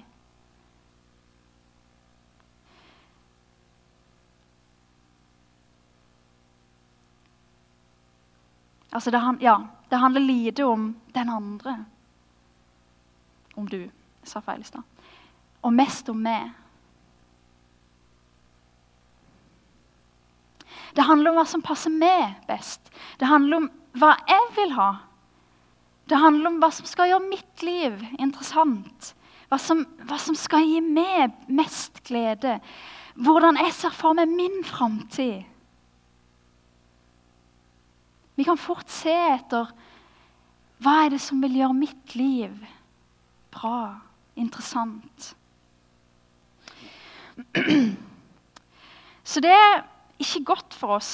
Altså 8.88 9.12
det, 9.12 9.20
ja, 9.44 9.58
det 9.90 10.00
handler 10.00 10.20
lite 10.24 10.64
om 10.64 10.96
den 11.14 11.28
andre. 11.28 11.74
Om 13.54 13.68
du. 13.68 13.90
Sa 14.24 14.40
feil 14.44 14.60
i 14.60 14.66
stad. 14.66 14.82
Og 15.62 15.72
mest 15.72 16.08
om 16.08 16.18
meg. 16.20 16.50
Det 20.98 21.04
handler 21.06 21.30
om 21.30 21.36
hva 21.38 21.44
som 21.46 21.62
passer 21.62 21.92
meg 21.94 22.40
best. 22.48 22.90
Det 23.20 23.28
handler 23.30 23.60
om 23.60 23.68
hva 23.98 24.16
jeg 24.26 24.46
vil 24.56 24.72
ha. 24.74 24.88
Det 26.10 26.18
handler 26.18 26.50
om 26.50 26.56
hva 26.58 26.72
som 26.74 26.88
skal 26.90 27.12
gjøre 27.12 27.28
mitt 27.28 27.62
liv 27.62 28.00
interessant. 28.18 29.12
Hva 29.46 29.60
som, 29.62 29.84
hva 30.08 30.18
som 30.18 30.34
skal 30.34 30.66
gi 30.66 30.80
meg 30.82 31.36
mest 31.46 32.02
glede. 32.08 32.56
Hvordan 33.14 33.60
jeg 33.62 33.76
ser 33.76 33.94
for 33.94 34.18
meg 34.18 34.32
min 34.32 34.64
framtid. 34.66 35.46
Vi 38.34 38.46
kan 38.46 38.58
fort 38.58 38.90
se 38.90 39.14
etter 39.14 39.70
hva 40.82 40.96
er 41.04 41.14
det 41.14 41.20
som 41.22 41.38
vil 41.42 41.56
gjøre 41.60 41.74
mitt 41.78 42.14
liv 42.18 42.58
bra, 43.54 44.00
interessant. 44.38 45.34
Så 49.28 49.42
det 49.42 49.54
er 49.54 49.82
ikke 50.18 50.44
godt 50.44 50.74
for 50.74 50.98
oss 50.98 51.12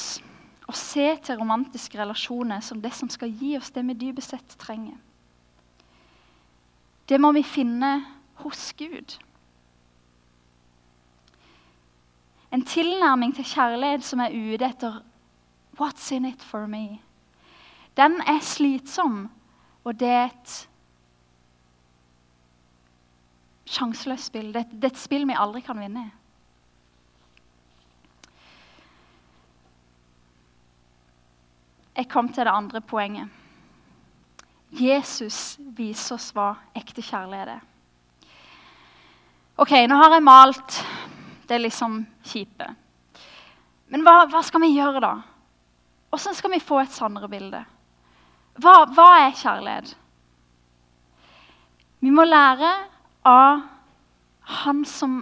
å 0.69 0.73
se 0.77 1.07
til 1.25 1.39
romantiske 1.41 1.99
relasjoner 2.01 2.63
som 2.65 2.81
det 2.81 2.95
som 2.97 3.11
skal 3.13 3.33
gi 3.33 3.55
oss 3.59 3.73
det 3.75 3.85
vi 3.85 3.97
dypest 4.01 4.33
sett 4.33 4.57
trenger. 4.61 4.97
Det 7.09 7.21
må 7.21 7.35
vi 7.37 7.43
finne 7.45 7.99
hos 8.41 8.73
Gud. 8.79 9.19
En 12.55 12.65
tilnærming 12.65 13.35
til 13.37 13.45
kjærlighet 13.45 14.05
som 14.07 14.21
er 14.21 14.33
ute 14.33 14.65
etter 14.65 15.03
'What's 15.75 16.13
in 16.13 16.25
it 16.25 16.43
for 16.43 16.67
me?' 16.67 17.01
Den 17.97 18.21
er 18.27 18.41
slitsom, 18.41 19.31
og 19.85 20.01
det 20.01 20.09
er 20.09 20.25
et 20.25 20.69
sjanseløst 23.65 24.25
spill. 24.25 24.55
Det, 24.55 24.67
er 24.83 24.87
et 24.87 24.99
spill 24.99 25.27
vi 25.29 25.37
aldri 25.39 25.61
kan 25.61 25.79
vinne. 25.79 26.11
Jeg 31.95 32.09
kom 32.11 32.29
til 32.33 32.45
det 32.45 32.53
andre 32.53 32.81
poenget. 32.81 33.29
Jesus 34.75 35.59
viser 35.77 36.17
oss 36.17 36.33
hva 36.35 36.55
ekte 36.75 37.03
kjærlighet 37.05 37.53
er. 37.55 37.61
Ok, 39.63 39.71
nå 39.87 39.99
har 40.01 40.17
jeg 40.17 40.27
malt 40.27 40.81
det 41.47 41.61
liksom 41.63 42.01
kjipe. 42.27 42.67
Men 43.93 44.03
hva, 44.03 44.25
hva 44.27 44.41
skal 44.43 44.65
vi 44.65 44.73
gjøre, 44.75 45.03
da? 45.05 45.13
Åssen 46.15 46.35
skal 46.35 46.57
vi 46.57 46.63
få 46.63 46.81
et 46.83 46.95
sannere 46.95 47.31
bilde? 47.31 47.61
Hva, 48.59 48.75
hva 48.91 49.07
er 49.23 49.39
kjærlighet? 49.39 49.95
Vi 52.03 52.11
må 52.11 52.27
lære 52.27 52.73
av 53.27 53.63
han 54.65 54.83
som 54.85 55.21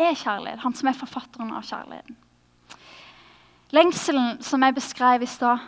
er 0.00 0.14
kjærlighet, 0.16 0.62
han 0.62 0.74
som 0.78 0.88
er 0.88 0.96
forfatteren 0.96 1.50
av 1.52 1.66
kjærligheten. 1.66 2.16
Lengselen 3.72 4.42
som 4.44 4.62
jeg 4.62 4.76
beskrev 4.76 5.22
i 5.24 5.30
stad, 5.30 5.62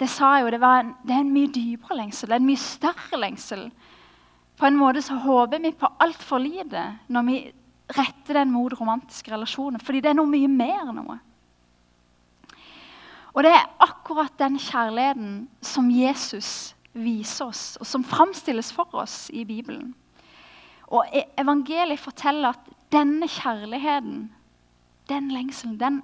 det 0.00 0.08
sa 0.12 0.34
jeg 0.36 0.44
jo, 0.44 0.50
det, 0.52 0.60
en, 0.60 0.94
det, 1.06 1.14
er 1.14 1.22
en 1.22 1.32
mye 1.32 1.52
dypere 1.52 1.96
lengsel. 2.00 2.28
Det 2.28 2.36
er 2.36 2.42
en 2.42 2.48
mye 2.50 2.60
større 2.60 3.20
lengsel. 3.20 3.68
På 4.56 4.66
en 4.66 4.76
måte 4.76 5.02
så 5.04 5.16
håper 5.22 5.62
vi 5.62 5.72
på 5.76 5.88
altfor 6.02 6.42
lite 6.42 6.82
når 7.12 7.26
vi 7.28 7.38
retter 7.96 8.40
den 8.40 8.50
mot 8.52 8.74
romantiske 8.76 9.32
relasjoner. 9.32 9.80
Fordi 9.84 10.02
det 10.02 10.10
er 10.10 10.18
noe 10.18 10.30
mye 10.30 10.50
mer 10.50 10.82
enn 10.82 10.98
noe. 10.98 11.18
Og 13.36 13.44
det 13.44 13.52
er 13.52 13.68
akkurat 13.84 14.32
den 14.40 14.56
kjærligheten 14.60 15.32
som 15.64 15.90
Jesus 15.92 16.74
viser 16.96 17.50
oss, 17.50 17.76
og 17.76 17.84
som 17.84 18.04
framstilles 18.04 18.70
for 18.72 18.88
oss 18.96 19.26
i 19.28 19.44
Bibelen. 19.44 19.90
Og 20.88 21.04
e- 21.12 21.26
evangeliet 21.36 22.00
forteller 22.00 22.56
at 22.56 22.70
denne 22.92 23.28
kjærligheten, 23.28 24.30
den 25.08 25.28
lengselen, 25.30 25.76
den, 25.80 26.00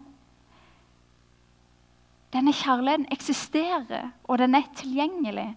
denne 2.33 2.53
kjærligheten 2.57 3.07
eksisterer, 3.12 4.11
og 4.25 4.38
den 4.38 4.55
er 4.55 4.71
tilgjengelig, 4.77 5.51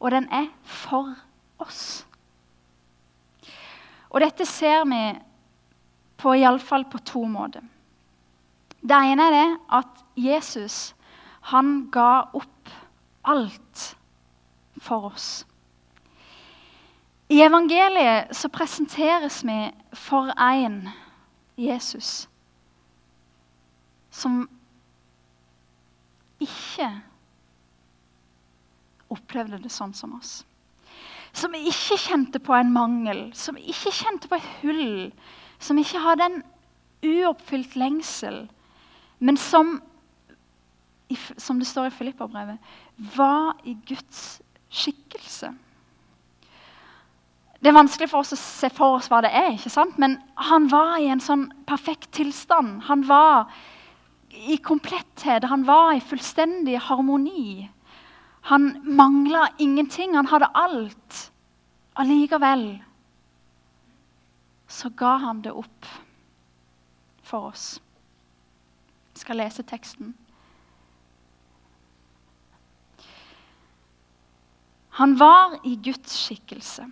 og 0.00 0.10
den 0.10 0.28
er 0.32 0.48
for 0.64 1.12
oss. 1.60 2.06
Og 4.10 4.20
dette 4.20 4.46
ser 4.48 4.84
vi 4.88 5.02
på 6.20 6.34
iallfall 6.38 6.84
på 6.88 7.00
to 7.08 7.24
måter. 7.28 7.64
Det 8.82 8.98
ene 9.12 9.28
er 9.28 9.36
det 9.36 9.48
at 9.78 10.04
Jesus 10.18 10.94
han 11.52 11.88
ga 11.92 12.28
opp 12.34 12.70
alt 13.24 13.96
for 14.82 15.12
oss. 15.12 15.44
I 17.32 17.40
evangeliet 17.42 18.34
så 18.36 18.50
presenteres 18.52 19.40
vi 19.46 19.70
for 19.96 20.32
en 20.36 20.88
Jesus 21.56 22.26
som 24.12 24.44
ikke 26.42 26.88
opplevde 29.12 29.60
det 29.62 29.72
sånn 29.72 29.94
som 29.96 30.16
oss. 30.16 30.40
Som 31.32 31.54
ikke 31.56 31.98
kjente 32.00 32.40
på 32.42 32.54
en 32.56 32.72
mangel, 32.74 33.30
som 33.36 33.56
ikke 33.56 33.92
kjente 33.94 34.28
på 34.28 34.38
et 34.38 34.50
hull, 34.62 35.12
som 35.62 35.78
ikke 35.80 36.02
hadde 36.02 36.28
en 36.28 36.42
uoppfylt 37.02 37.76
lengsel, 37.78 38.44
men 39.22 39.38
som, 39.38 39.76
som 41.38 41.60
det 41.60 41.68
står 41.70 41.90
i 41.90 41.96
Filippa-brevet, 41.96 42.72
var 43.16 43.54
i 43.68 43.76
Guds 43.88 44.40
skikkelse. 44.72 45.52
Det 47.62 47.70
er 47.70 47.76
vanskelig 47.76 48.08
for 48.10 48.24
oss 48.24 48.34
å 48.34 48.40
se 48.40 48.68
for 48.74 48.98
oss 48.98 49.06
hva 49.10 49.20
det 49.22 49.30
er, 49.38 49.52
ikke 49.54 49.70
sant? 49.70 49.98
men 50.02 50.18
han 50.50 50.66
var 50.72 50.96
i 50.98 51.06
en 51.12 51.22
sånn 51.22 51.46
perfekt 51.68 52.10
tilstand. 52.16 52.80
Han 52.88 53.04
var 53.06 53.52
i 54.32 54.56
kompletthet, 54.56 55.44
han 55.44 55.66
var 55.68 55.92
i 55.96 56.00
fullstendig 56.00 56.78
harmoni. 56.88 57.68
Han 58.48 58.72
mangla 58.96 59.48
ingenting, 59.58 60.16
han 60.16 60.26
hadde 60.26 60.48
alt. 60.54 61.18
Allikevel 61.94 62.82
så 64.72 64.88
ga 64.96 65.16
han 65.20 65.42
det 65.44 65.52
opp 65.52 65.88
for 67.22 67.52
oss. 67.52 67.66
Jeg 69.12 69.20
skal 69.26 69.38
lese 69.42 69.62
teksten. 69.68 70.14
Han 74.96 75.14
var 75.20 75.58
i 75.68 75.76
Guds 75.84 76.16
skikkelse 76.24 76.88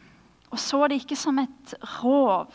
og 0.50 0.59
så 0.59 0.87
det 0.90 1.00
ikke 1.03 1.18
som 1.18 1.38
et 1.38 1.74
rov 2.00 2.50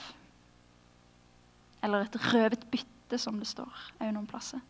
eller 1.86 2.06
et 2.06 2.18
røvet 2.34 2.66
bytte, 2.72 2.95
som 3.22 3.40
det 3.40 3.48
står 3.50 3.90
noen 4.04 4.28
plasser. 4.30 4.62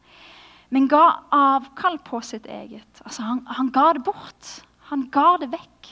Men 0.74 0.88
ga 0.90 1.04
avkall 1.34 2.00
på 2.06 2.22
sitt 2.26 2.48
eget. 2.50 3.02
Altså, 3.04 3.22
han, 3.22 3.44
han 3.48 3.70
ga 3.74 3.92
det 3.94 4.04
bort. 4.08 4.52
Han 4.90 5.08
ga 5.14 5.36
det 5.42 5.52
vekk. 5.54 5.92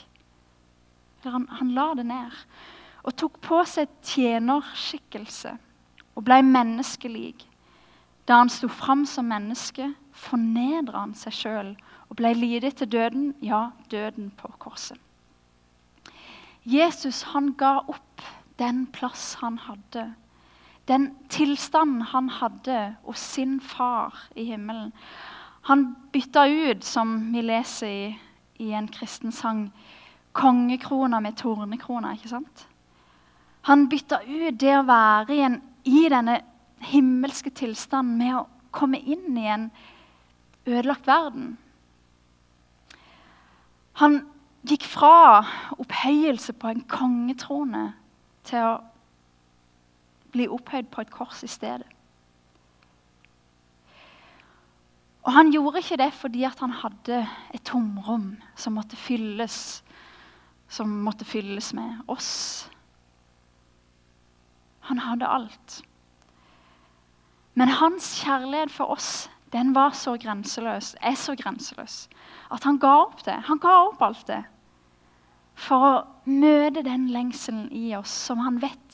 Eller 1.21 1.37
han, 1.37 1.47
han 1.59 1.73
la 1.75 1.87
det 1.97 2.07
ned. 2.09 2.39
Og 3.03 3.15
tok 3.19 3.39
på 3.43 3.61
seg 3.69 3.91
tjenerskikkelse 4.05 5.55
og 6.13 6.25
ble 6.25 6.39
menneskelik. 6.45 7.45
Da 8.27 8.39
han 8.39 8.51
sto 8.51 8.69
fram 8.71 9.05
som 9.09 9.27
menneske, 9.27 9.89
fornedra 10.13 11.03
han 11.03 11.15
seg 11.17 11.35
sjøl 11.35 11.71
og 12.09 12.17
ble 12.19 12.33
lidet 12.37 12.77
til 12.79 12.91
døden, 12.93 13.31
ja, 13.43 13.71
døden 13.91 14.29
på 14.37 14.51
korset. 14.61 14.99
Jesus 16.63 17.23
han 17.33 17.51
ga 17.59 17.81
opp 17.91 18.23
den 18.61 18.85
plass 18.95 19.33
han 19.41 19.57
hadde. 19.65 20.13
Den 20.87 21.13
tilstanden 21.29 22.01
han 22.01 22.29
hadde 22.29 22.95
hos 23.03 23.19
sin 23.19 23.59
far 23.61 24.17
i 24.35 24.43
himmelen. 24.43 24.91
Han 25.61 25.95
bytta 26.11 26.47
ut, 26.47 26.83
som 26.83 27.33
vi 27.33 27.41
leser 27.41 27.87
i, 27.87 28.19
i 28.59 28.73
en 28.75 28.87
kristen 28.87 29.31
sang, 29.31 29.69
kongekrona 30.33 31.19
med 31.19 31.37
tornekrona. 31.39 32.13
ikke 32.13 32.29
sant? 32.29 32.67
Han 33.61 33.87
bytta 33.89 34.19
ut 34.27 34.59
det 34.59 34.75
å 34.75 34.83
være 34.87 35.35
i, 35.35 35.41
en, 35.45 35.61
i 35.87 36.07
denne 36.11 36.41
himmelske 36.83 37.53
tilstanden 37.55 38.17
med 38.19 38.35
å 38.41 38.47
komme 38.75 38.99
inn 38.99 39.37
i 39.39 39.47
en 39.47 39.69
ødelagt 40.65 41.07
verden. 41.07 41.53
Han 44.01 44.23
gikk 44.67 44.83
fra 44.89 45.43
opphøyelse 45.77 46.55
på 46.59 46.71
en 46.71 46.83
kongetrone 46.89 47.91
til 48.47 48.67
å 48.67 48.73
bli 50.33 50.47
opphøyd 50.51 50.89
på 50.91 51.03
et 51.03 51.11
kors 51.13 51.43
i 51.45 51.49
stedet. 51.51 51.87
Og 55.23 55.31
han 55.31 55.53
gjorde 55.53 55.79
ikke 55.79 55.97
det 56.01 56.09
fordi 56.13 56.43
han 56.43 56.75
hadde 56.81 57.21
et 57.55 57.63
tomrom 57.63 58.33
som 58.59 58.75
måtte 58.75 58.99
fylles, 58.99 59.83
som 60.67 60.89
måtte 61.05 61.25
fylles 61.25 61.71
med 61.73 62.01
oss. 62.11 62.69
Han 64.89 64.99
hadde 64.99 65.29
alt. 65.29 65.81
Men 67.55 67.69
hans 67.69 68.17
kjærlighet 68.23 68.71
for 68.71 68.91
oss 68.97 69.29
den 69.53 69.75
var 69.75 69.93
så 69.93 70.17
grenseløs, 70.17 70.95
er 71.01 71.13
så 71.15 71.35
grenseløs, 71.37 72.09
at 72.51 72.63
han 72.65 72.79
ga 72.81 72.95
opp 73.05 73.21
det. 73.25 73.37
Han 73.47 73.61
ga 73.61 73.75
opp 73.85 74.01
alt 74.01 74.27
det 74.27 74.41
for 75.53 75.85
å 75.85 75.91
møte 76.25 76.81
den 76.85 77.07
lengselen 77.13 77.67
i 77.71 77.91
oss 77.97 78.11
som 78.27 78.41
han 78.41 78.57
vet 78.63 78.92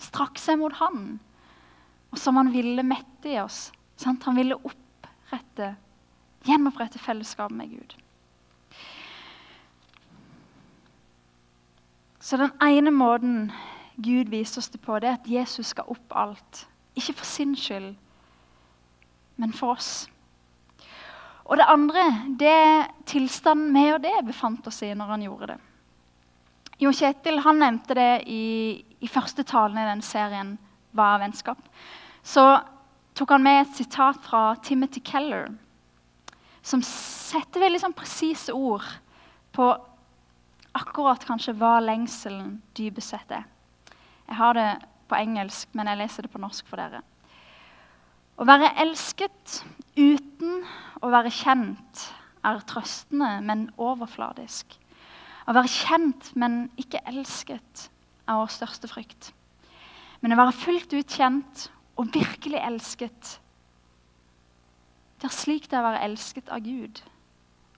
strakk 0.00 0.38
seg 0.40 0.60
mot 0.60 0.74
han, 0.80 1.18
og 2.12 2.20
som 2.20 2.38
han 2.40 2.52
ville 2.54 2.84
mette 2.86 3.32
i 3.32 3.38
oss. 3.40 3.70
Sant? 4.00 4.24
Han 4.28 4.36
ville 4.38 4.58
opprette, 4.58 5.74
gjenopprette 6.46 7.00
fellesskapet 7.02 7.56
med 7.56 7.72
Gud. 7.72 7.96
Så 12.20 12.36
den 12.40 12.50
ene 12.62 12.90
måten 12.90 13.52
Gud 13.96 14.32
viser 14.32 14.60
oss 14.60 14.68
det 14.68 14.80
på, 14.82 14.98
det 14.98 15.08
er 15.08 15.20
at 15.20 15.30
Jesus 15.30 15.70
skal 15.72 15.88
opp 15.92 16.16
alt. 16.18 16.66
Ikke 16.98 17.14
for 17.20 17.28
sin 17.28 17.54
skyld, 17.56 17.94
men 19.36 19.52
for 19.54 19.76
oss. 19.76 20.08
Og 21.46 21.60
det 21.60 21.68
andre 21.70 22.02
det 22.40 22.50
er 22.50 22.88
tilstanden 23.06 23.76
vi 23.76 23.86
og 23.94 24.02
det 24.02 24.14
befant 24.26 24.66
oss 24.66 24.82
i 24.82 24.90
når 24.94 25.12
han 25.14 25.26
gjorde 25.28 25.52
det. 25.52 25.58
Jo 26.82 26.92
Kjetil 26.92 27.40
han 27.40 27.60
nevnte 27.62 27.96
det 27.96 28.10
i, 28.28 28.84
i 29.00 29.08
første 29.08 29.44
talen 29.48 29.78
i 29.80 29.88
den 29.88 30.02
serien 30.04 30.56
Hva 30.96 31.14
er 31.14 31.22
vennskap? 31.24 31.60
Så 32.20 32.44
tok 33.16 33.32
han 33.32 33.44
med 33.44 33.62
et 33.62 33.78
sitat 33.78 34.20
fra 34.26 34.50
Timothy 34.64 35.00
Keller, 35.00 35.48
som 36.60 36.82
setter 36.84 37.62
veldig 37.62 37.80
sånn 37.80 37.96
presise 37.96 38.52
ord 38.52 38.84
på 39.56 39.70
akkurat 40.76 41.24
kanskje 41.24 41.54
hva 41.56 41.78
lengselen 41.80 42.58
dypest 42.76 43.14
sett 43.14 43.32
er. 43.32 43.46
Jeg 44.26 44.36
har 44.36 44.56
det 44.58 44.70
på 45.08 45.16
engelsk, 45.16 45.70
men 45.72 45.88
jeg 45.88 46.00
leser 46.02 46.26
det 46.26 46.32
på 46.34 46.42
norsk 46.42 46.66
for 46.68 46.82
dere. 46.82 47.00
Å 48.36 48.44
være 48.44 48.74
elsket 48.82 49.62
uten 49.96 50.66
å 51.00 51.12
være 51.12 51.32
kjent 51.32 52.08
er 52.44 52.60
trøstende, 52.68 53.38
men 53.46 53.70
overfladisk. 53.80 54.76
Å 55.46 55.54
være 55.54 55.70
kjent, 55.70 56.32
men 56.34 56.66
ikke 56.80 57.02
elsket, 57.06 57.88
er 58.26 58.38
vår 58.40 58.50
største 58.50 58.90
frykt. 58.90 59.30
Men 60.20 60.34
å 60.34 60.40
være 60.40 60.56
fullt 60.58 60.94
ut 60.96 61.16
kjent 61.18 61.68
og 61.96 62.10
virkelig 62.14 62.58
elsket, 62.58 63.36
det 65.16 65.30
er 65.30 65.32
slik 65.32 65.68
det 65.70 65.78
er 65.78 65.84
å 65.84 65.88
være 65.88 66.02
elsket 66.10 66.50
av 66.52 66.60
Gud. 66.64 67.00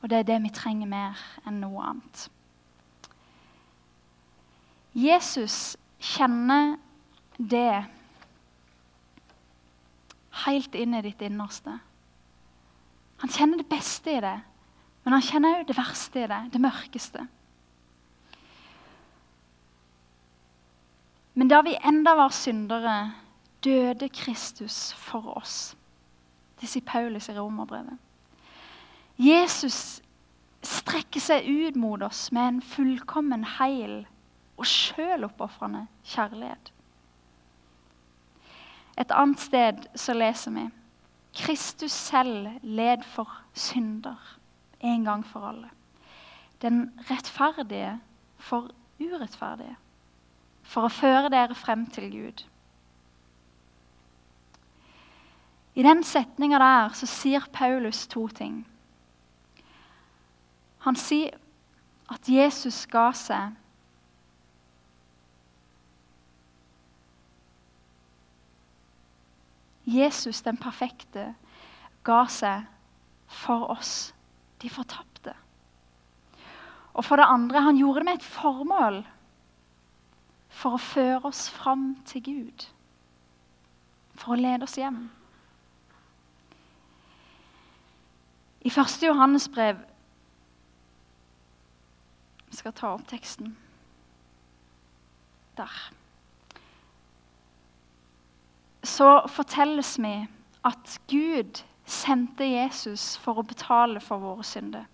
Og 0.03 0.11
det 0.11 0.19
er 0.19 0.27
det 0.27 0.41
vi 0.43 0.51
trenger 0.55 0.91
mer 0.91 1.21
enn 1.47 1.61
noe 1.63 1.85
annet. 1.91 2.25
Jesus 4.99 5.77
kjenner 6.03 6.77
det 7.39 7.85
helt 10.45 10.75
inn 10.75 10.97
i 10.99 11.03
ditt 11.05 11.23
innerste. 11.23 11.77
Han 13.23 13.35
kjenner 13.35 13.61
det 13.61 13.71
beste 13.71 14.15
i 14.15 14.23
det, 14.23 14.37
men 15.05 15.15
han 15.15 15.25
kjenner 15.25 15.61
òg 15.61 15.69
det 15.69 15.79
verste 15.79 16.25
i 16.25 16.31
det, 16.31 16.41
det 16.55 16.63
mørkeste. 16.63 17.27
Men 21.39 21.49
da 21.49 21.61
vi 21.63 21.77
enda 21.87 22.17
var 22.19 22.33
syndere, 22.35 23.13
døde 23.65 24.09
Kristus 24.09 24.95
for 24.95 25.37
oss. 25.39 25.77
Det 26.59 26.67
sier 26.67 26.83
Paulus 26.83 27.29
i 27.31 27.37
Romerbrevet. 27.37 27.95
Jesus 29.23 30.01
strekker 30.67 31.23
seg 31.23 31.47
ut 31.47 31.79
mot 31.79 32.03
oss 32.03 32.33
med 32.35 32.49
en 32.49 32.61
fullkommen, 32.63 33.47
heil 33.61 34.01
og 34.59 34.67
sjøloppofrende 34.67 35.87
kjærlighet. 36.11 36.73
Et 38.99 39.15
annet 39.15 39.41
sted 39.41 39.89
så 39.95 40.19
leser 40.19 40.59
vi 40.59 40.69
Kristus 41.39 41.95
selv 41.95 42.51
led 42.67 43.07
for 43.07 43.31
synder 43.55 44.19
en 44.83 45.05
gang 45.07 45.27
for 45.27 45.47
alle. 45.55 45.71
Den 46.63 46.89
rettferdige 47.11 48.01
for 48.43 48.73
urettferdige. 48.99 49.77
For 50.69 50.87
å 50.87 50.93
føre 50.93 51.31
dere 51.33 51.57
frem 51.57 51.87
til 51.93 52.11
Gud. 52.13 52.45
I 55.79 55.85
den 55.87 56.03
setninga 56.05 56.59
der 56.61 56.95
så 56.99 57.07
sier 57.09 57.47
Paulus 57.55 58.07
to 58.11 58.27
ting. 58.35 58.65
Han 60.85 60.99
sier 60.99 61.39
at 62.11 62.29
Jesus 62.29 62.83
ga 62.91 63.11
seg 63.17 63.55
Jesus 69.89 70.43
den 70.45 70.59
perfekte 70.61 71.31
ga 72.05 72.25
seg 72.29 72.67
for 73.29 73.71
oss, 73.73 74.13
de 74.61 74.69
fortapte. 74.73 75.33
Og 76.97 77.05
for 77.07 77.21
det 77.21 77.29
andre, 77.29 77.63
han 77.63 77.79
gjorde 77.79 78.03
det 78.03 78.09
med 78.09 78.19
et 78.19 78.27
formål. 78.27 79.03
For 80.59 80.75
å 80.75 80.83
føre 80.83 81.23
oss 81.29 81.47
fram 81.55 81.93
til 82.09 82.25
Gud. 82.27 82.67
For 84.19 84.35
å 84.35 84.41
lede 84.41 84.67
oss 84.67 84.75
hjem. 84.79 85.05
I 88.67 88.73
første 88.75 89.07
Johannes 89.07 89.47
brev 89.49 89.79
Jeg 92.49 92.59
skal 92.59 92.75
ta 92.75 92.91
opp 92.97 93.05
teksten. 93.07 93.53
Der. 95.59 95.75
Så 98.83 99.09
fortelles 99.31 99.99
vi 100.01 100.15
at 100.67 100.95
Gud 101.11 101.61
sendte 101.87 102.47
Jesus 102.49 103.17
for 103.21 103.39
å 103.39 103.47
betale 103.47 104.01
for 104.01 104.23
våre 104.23 104.47
synder. 104.47 104.89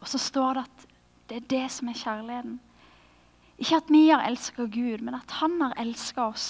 Og 0.00 0.08
så 0.08 0.18
står 0.22 0.58
det 0.58 0.64
at 0.64 0.88
det 1.28 1.36
er 1.36 1.50
det 1.52 1.66
som 1.74 1.90
er 1.92 2.00
kjærligheten. 2.00 2.58
Ikke 3.58 3.80
at 3.80 3.90
vi 3.90 4.08
har 4.08 4.22
elska 4.26 4.68
Gud, 4.70 5.02
men 5.02 5.14
at 5.18 5.30
han 5.40 5.60
har 5.60 5.74
elska 5.80 6.28
oss 6.30 6.48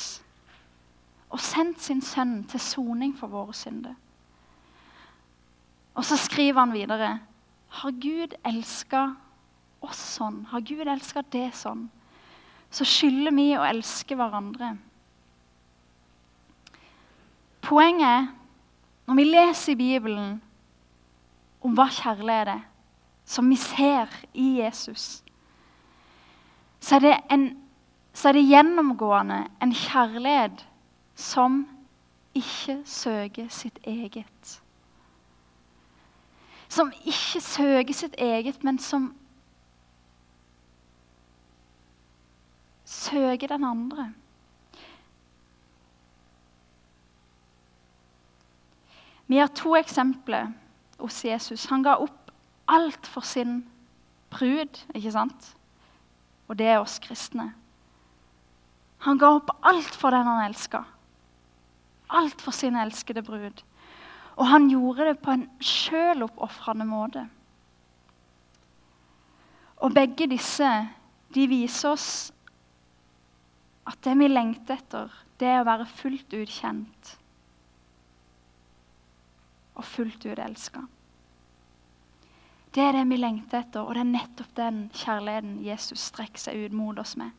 og 1.29 1.41
sendt 1.41 1.81
sin 1.85 2.01
sønn 2.05 2.43
til 2.49 2.61
soning 2.61 3.15
for 3.17 3.29
våre 3.33 3.55
synder. 3.57 3.97
Og 5.99 6.05
så 6.05 6.17
skriver 6.17 6.61
han 6.61 6.73
videre 6.73 7.19
Har 7.69 7.91
Gud 8.01 8.35
elska 8.47 9.11
oss 9.85 10.01
sånn, 10.17 10.45
har 10.51 10.65
Gud 10.65 10.89
elska 10.89 11.23
det 11.33 11.51
sånn, 11.55 11.89
så 12.71 12.85
skylder 12.85 13.35
vi 13.37 13.51
å 13.57 13.67
elske 13.67 14.17
hverandre. 14.17 14.75
Poenget 17.65 18.09
er, 18.09 18.27
når 19.09 19.19
vi 19.19 19.25
leser 19.29 19.73
i 19.73 19.79
Bibelen 19.79 20.39
om 21.65 21.77
hva 21.77 21.89
kjærlighet 21.93 22.55
er, 22.55 22.65
som 23.29 23.49
vi 23.51 23.59
ser 23.61 24.13
i 24.33 24.49
Jesus, 24.63 25.23
så 26.89 26.95
er 26.95 26.99
det, 27.05 27.17
en, 27.31 27.43
så 28.17 28.29
er 28.29 28.33
det 28.33 28.47
gjennomgående 28.49 29.43
en 29.63 29.73
kjærlighet 29.77 30.63
som 31.15 31.59
ikke 32.35 32.79
søker 32.89 33.51
sitt 33.53 33.77
eget. 33.85 34.53
Som 36.69 36.93
ikke 37.05 37.43
søker 37.45 37.93
sitt 37.93 38.15
eget, 38.19 38.65
men 38.65 38.79
som 38.81 39.11
søker 42.89 43.53
den 43.53 43.65
andre. 43.65 44.09
Vi 49.27 49.37
har 49.37 49.53
to 49.53 49.77
eksempler 49.77 50.55
hos 50.99 51.21
Jesus. 51.25 51.69
Han 51.69 51.85
ga 51.85 51.99
opp 52.01 52.33
alt 52.69 53.07
for 53.07 53.21
sin 53.21 53.67
brud, 54.33 54.85
ikke 54.95 55.13
sant? 55.13 55.55
Og 56.49 56.57
det 56.57 56.69
er 56.73 56.81
oss 56.81 56.99
kristne. 57.05 57.51
Han 59.05 59.19
ga 59.21 59.31
opp 59.37 59.53
alt 59.69 59.95
for 59.95 60.15
den 60.15 60.27
han 60.27 60.47
elska. 60.49 60.83
Alt 62.09 62.41
for 62.43 62.57
sin 62.57 62.77
elskede 62.77 63.23
brud. 63.23 63.63
Og 64.39 64.47
han 64.47 64.69
gjorde 64.71 65.11
det 65.11 65.19
på 65.23 65.35
en 65.35 65.47
sjøloppofrende 65.61 66.87
måte. 66.89 67.27
Og 69.79 69.95
begge 69.95 70.27
disse 70.31 70.71
de 71.35 71.47
viser 71.51 71.93
oss 71.93 72.11
at 73.89 74.01
det 74.05 74.15
vi 74.19 74.29
lengter 74.29 74.77
etter, 74.77 75.13
det 75.39 75.49
er 75.49 75.63
å 75.63 75.69
være 75.69 75.87
fullt 75.89 76.35
ut 76.35 76.51
kjent 76.51 77.15
og 79.79 79.87
fullt 79.87 80.27
ut 80.27 80.41
elska. 80.43 80.83
Det 82.75 82.83
er 82.85 82.93
det 82.93 83.07
vi 83.09 83.17
lengter 83.17 83.63
etter, 83.63 83.81
og 83.81 83.97
det 83.97 84.03
er 84.05 84.11
nettopp 84.11 84.51
den 84.59 84.81
kjærligheten 84.95 85.55
Jesus 85.65 86.11
strekker 86.11 86.43
seg 86.43 86.67
ut 86.67 86.77
mot 86.77 86.99
oss 87.01 87.17
med. 87.17 87.33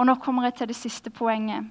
Og 0.00 0.08
nå 0.08 0.14
kommer 0.22 0.48
jeg 0.48 0.56
til 0.56 0.70
det 0.70 0.78
siste 0.78 1.12
poenget. 1.12 1.68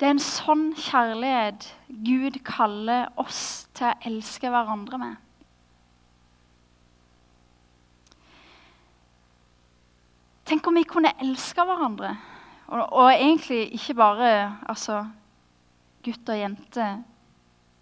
Det 0.00 0.08
er 0.08 0.16
en 0.16 0.22
sånn 0.24 0.70
kjærlighet 0.80 1.68
Gud 2.02 2.40
kaller 2.46 3.10
oss 3.20 3.68
til 3.76 3.90
å 3.90 3.98
elske 4.08 4.50
hverandre 4.50 4.98
med. 4.98 5.18
Tenk 10.50 10.66
om 10.66 10.80
vi 10.80 10.86
kunne 10.88 11.12
elske 11.22 11.62
hverandre. 11.62 12.16
Og, 12.72 12.80
og 12.80 13.12
egentlig 13.12 13.68
ikke 13.76 13.94
bare 14.00 14.30
altså, 14.66 15.04
gutt 16.02 16.32
og 16.32 16.40
jente, 16.40 16.88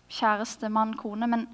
kjæreste, 0.08 0.68
mann, 0.68 0.94
kone. 0.96 1.26
Men 1.26 1.46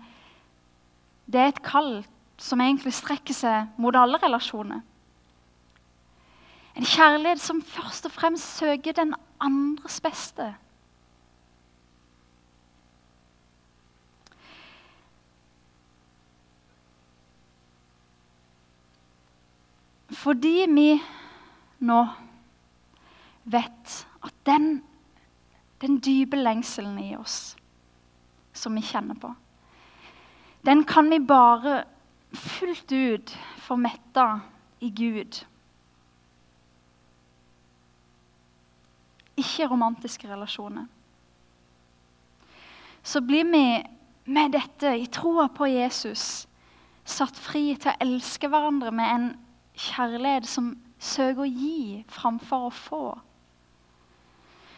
det 1.27 1.41
er 1.41 1.53
et 1.53 1.63
kall 1.63 2.05
som 2.41 2.61
egentlig 2.61 2.95
strekker 2.95 3.37
seg 3.37 3.79
mot 3.81 3.97
alle 3.97 4.19
relasjoner. 4.23 4.83
En 6.75 6.87
kjærlighet 6.91 7.41
som 7.41 7.63
først 7.63 8.09
og 8.09 8.13
fremst 8.13 8.59
søker 8.59 8.97
den 8.97 9.15
andres 9.41 10.01
beste. 10.03 10.55
Fordi 20.15 20.65
vi 20.71 20.89
nå 21.85 22.01
vet 23.45 23.95
at 24.25 24.35
den 24.47 24.83
den 25.81 25.99
dype 26.01 26.37
lengselen 26.37 26.99
i 26.99 27.17
oss 27.17 27.57
som 28.55 28.75
vi 28.75 28.83
kjenner 28.83 29.19
på. 29.21 29.35
Den 30.65 30.85
kan 30.89 31.11
vi 31.11 31.19
bare 31.21 31.85
fullt 32.33 32.93
ut 32.93 33.37
få 33.61 33.77
metta 33.77 34.41
i 34.81 34.91
Gud. 34.91 35.43
Ikke 39.37 39.69
romantiske 39.69 40.31
relasjoner. 40.31 40.87
Så 43.03 43.21
blir 43.21 43.45
vi 43.45 43.85
med 44.25 44.53
dette, 44.53 44.95
i 44.97 45.07
troa 45.07 45.49
på 45.53 45.67
Jesus, 45.69 46.47
satt 47.05 47.37
fri 47.37 47.75
til 47.77 47.93
å 47.93 48.01
elske 48.01 48.49
hverandre 48.49 48.95
med 48.95 49.11
en 49.11 49.27
kjærlighet 49.77 50.49
som 50.49 50.73
søker 50.97 51.45
å 51.45 51.51
gi 51.51 52.05
framfor 52.09 52.71
å 52.71 52.73
få 52.73 53.07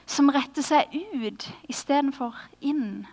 som 0.07 0.31
retter 0.31 0.63
seg 0.63 0.95
ut 1.19 1.49
istedenfor 1.69 2.35
inn. 2.65 3.07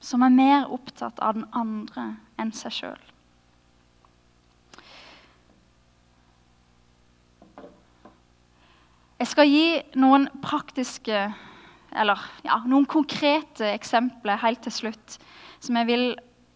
Som 0.00 0.22
er 0.22 0.34
mer 0.34 0.72
opptatt 0.72 1.18
av 1.18 1.34
den 1.38 1.46
andre 1.56 2.12
enn 2.38 2.52
seg 2.54 2.74
sjøl. 2.74 3.04
Jeg 9.18 9.32
skal 9.32 9.48
gi 9.50 9.66
noen 9.98 10.28
praktiske, 10.44 11.24
eller 11.90 12.20
ja, 12.46 12.60
noen 12.70 12.86
konkrete 12.86 13.72
eksempler 13.72 14.38
helt 14.44 14.62
til 14.62 14.74
slutt. 14.76 15.16
Som 15.58 15.80
jeg, 15.80 15.88
vil, 15.88 16.04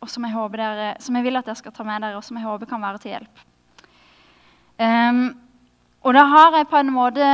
som, 0.06 0.22
jeg 0.28 0.36
dere, 0.62 0.92
som 1.02 1.18
jeg 1.18 1.26
vil, 1.26 1.40
at 1.40 1.48
dere 1.48 1.58
skal 1.58 1.74
ta 1.74 1.86
med 1.88 2.04
dere, 2.04 2.20
og 2.20 2.22
som 2.22 2.38
jeg 2.38 2.46
håper 2.46 2.70
kan 2.70 2.84
være 2.84 3.02
til 3.02 3.16
hjelp. 3.16 3.42
Um, 4.78 5.24
og 6.06 6.14
da 6.14 6.22
har 6.30 6.56
jeg 6.60 6.70
på 6.70 6.78
en 6.78 6.94
måte 6.94 7.26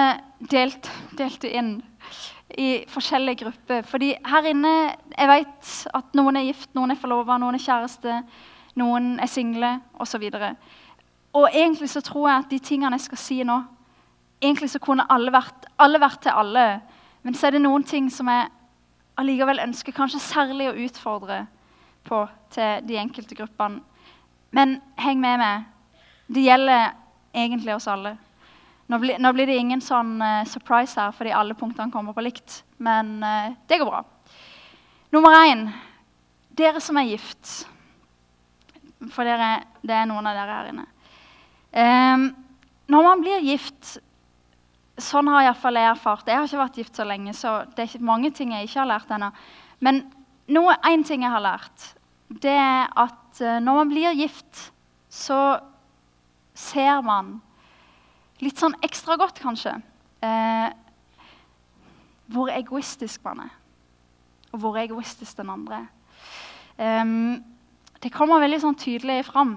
delt, 0.53 0.89
det 1.17 1.53
inn 1.61 1.75
i 2.57 2.85
forskjellige 2.89 3.45
grupper. 3.45 3.83
Fordi 3.83 4.15
her 4.25 4.47
inne 4.49 4.75
Jeg 5.19 5.29
vet 5.29 5.73
at 5.95 6.15
noen 6.15 6.37
er 6.37 6.47
gift, 6.47 6.71
noen 6.75 6.91
er 6.91 7.01
forlova, 7.01 7.39
noen 7.39 7.55
er 7.55 7.63
kjæreste, 7.63 8.23
noen 8.77 9.19
er 9.21 9.27
single 9.27 9.81
osv. 9.99 10.23
Og, 10.23 10.57
og 11.33 11.49
egentlig 11.53 11.91
så 11.91 12.01
tror 12.01 12.29
jeg 12.29 12.39
at 12.39 12.51
de 12.51 12.59
tingene 12.59 12.97
jeg 12.97 13.09
skal 13.09 13.19
si 13.19 13.43
nå 13.43 13.63
Egentlig 14.41 14.71
så 14.71 14.79
kunne 14.79 15.03
alle 15.11 15.33
vært, 15.35 15.67
alle 15.83 15.99
vært 15.99 16.21
til 16.23 16.31
alle. 16.31 16.81
Men 17.27 17.35
så 17.35 17.49
er 17.49 17.57
det 17.57 17.63
noen 17.65 17.83
ting 17.83 18.07
som 18.07 18.29
jeg 18.31 18.47
allikevel 19.19 19.59
ønsker 19.65 19.97
kanskje 19.97 20.21
særlig 20.23 20.69
å 20.71 20.77
utfordre 20.79 21.41
på 22.07 22.21
til 22.55 22.87
de 22.87 23.01
enkelte 23.03 23.35
gruppene. 23.35 23.83
Men 24.55 24.77
heng 24.95 25.19
med 25.19 25.41
meg. 25.43 25.67
Det 26.31 26.45
gjelder 26.47 26.93
egentlig 27.35 27.75
oss 27.75 27.89
alle. 27.91 28.15
Nå, 28.89 28.99
blir, 28.99 29.19
nå 29.21 29.33
blir 29.37 29.49
det 29.51 29.59
ingen 29.61 29.83
sånn 29.85 30.17
uh, 30.23 30.47
surprise 30.49 30.97
her 30.97 31.13
fordi 31.13 31.35
alle 31.37 31.57
punktene 31.59 31.93
kommer 31.93 32.17
på 32.17 32.25
likt. 32.25 32.63
Men 32.81 33.19
uh, 33.21 33.53
det 33.69 33.81
går 33.81 33.91
bra. 33.91 34.01
Nummer 35.13 35.37
én 35.45 35.69
dere 36.59 36.81
som 36.83 36.99
er 36.99 37.11
gift. 37.13 37.67
For 39.15 39.29
dere, 39.29 39.63
det 39.87 39.95
er 39.95 40.09
noen 40.11 40.27
av 40.27 40.37
dere 40.37 40.57
her 40.57 40.71
inne. 40.73 40.87
Um, 41.69 42.29
når 42.89 43.05
man 43.05 43.25
blir 43.25 43.45
gift 43.45 43.99
Sånn 44.99 45.29
har 45.31 45.45
iallfall 45.45 45.77
jeg 45.79 45.87
erfart. 45.93 46.27
Jeg 46.27 46.35
har 46.35 46.49
ikke 46.49 46.59
vært 46.59 46.79
gift 46.81 46.97
så 46.99 47.05
lenge, 47.07 47.31
så 47.31 47.53
det 47.71 47.85
er 47.85 47.87
ikke 47.87 48.07
mange 48.09 48.33
ting 48.35 48.51
jeg 48.51 48.67
ikke 48.67 48.81
har 48.81 48.89
lært 48.91 49.13
ennå. 49.15 49.29
Men 49.79 50.01
én 50.51 51.05
ting 51.07 51.23
jeg 51.23 51.31
har 51.31 51.45
lært, 51.45 51.85
det 52.43 52.57
er 52.59 52.89
at 52.99 53.39
uh, 53.39 53.61
når 53.63 53.77
man 53.79 53.93
blir 53.93 54.17
gift, 54.19 54.73
så 55.07 55.61
ser 56.59 56.99
man 57.07 57.37
litt 58.45 58.61
sånn 58.61 58.77
ekstra 58.87 59.17
godt, 59.19 59.41
kanskje, 59.43 59.75
eh, 60.23 60.69
hvor 62.29 62.51
egoistisk 62.53 63.25
man 63.25 63.47
er. 63.47 63.55
Og 64.53 64.63
hvor 64.63 64.79
egoistisk 64.81 65.37
den 65.37 65.51
andre 65.53 65.83
er. 65.83 65.89
Um, 66.79 67.45
det 67.99 68.13
kommer 68.15 68.39
veldig 68.39 68.61
sånn 68.63 68.79
tydelig 68.79 69.25
fram. 69.27 69.57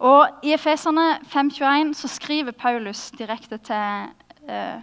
Og 0.00 0.42
I 0.42 0.54
Efeserne 0.56 1.20
5,21 1.28 1.92
så 1.94 2.08
skriver 2.10 2.56
Paulus 2.56 3.10
direkte 3.14 3.60
til 3.62 4.08
eh, 4.48 4.80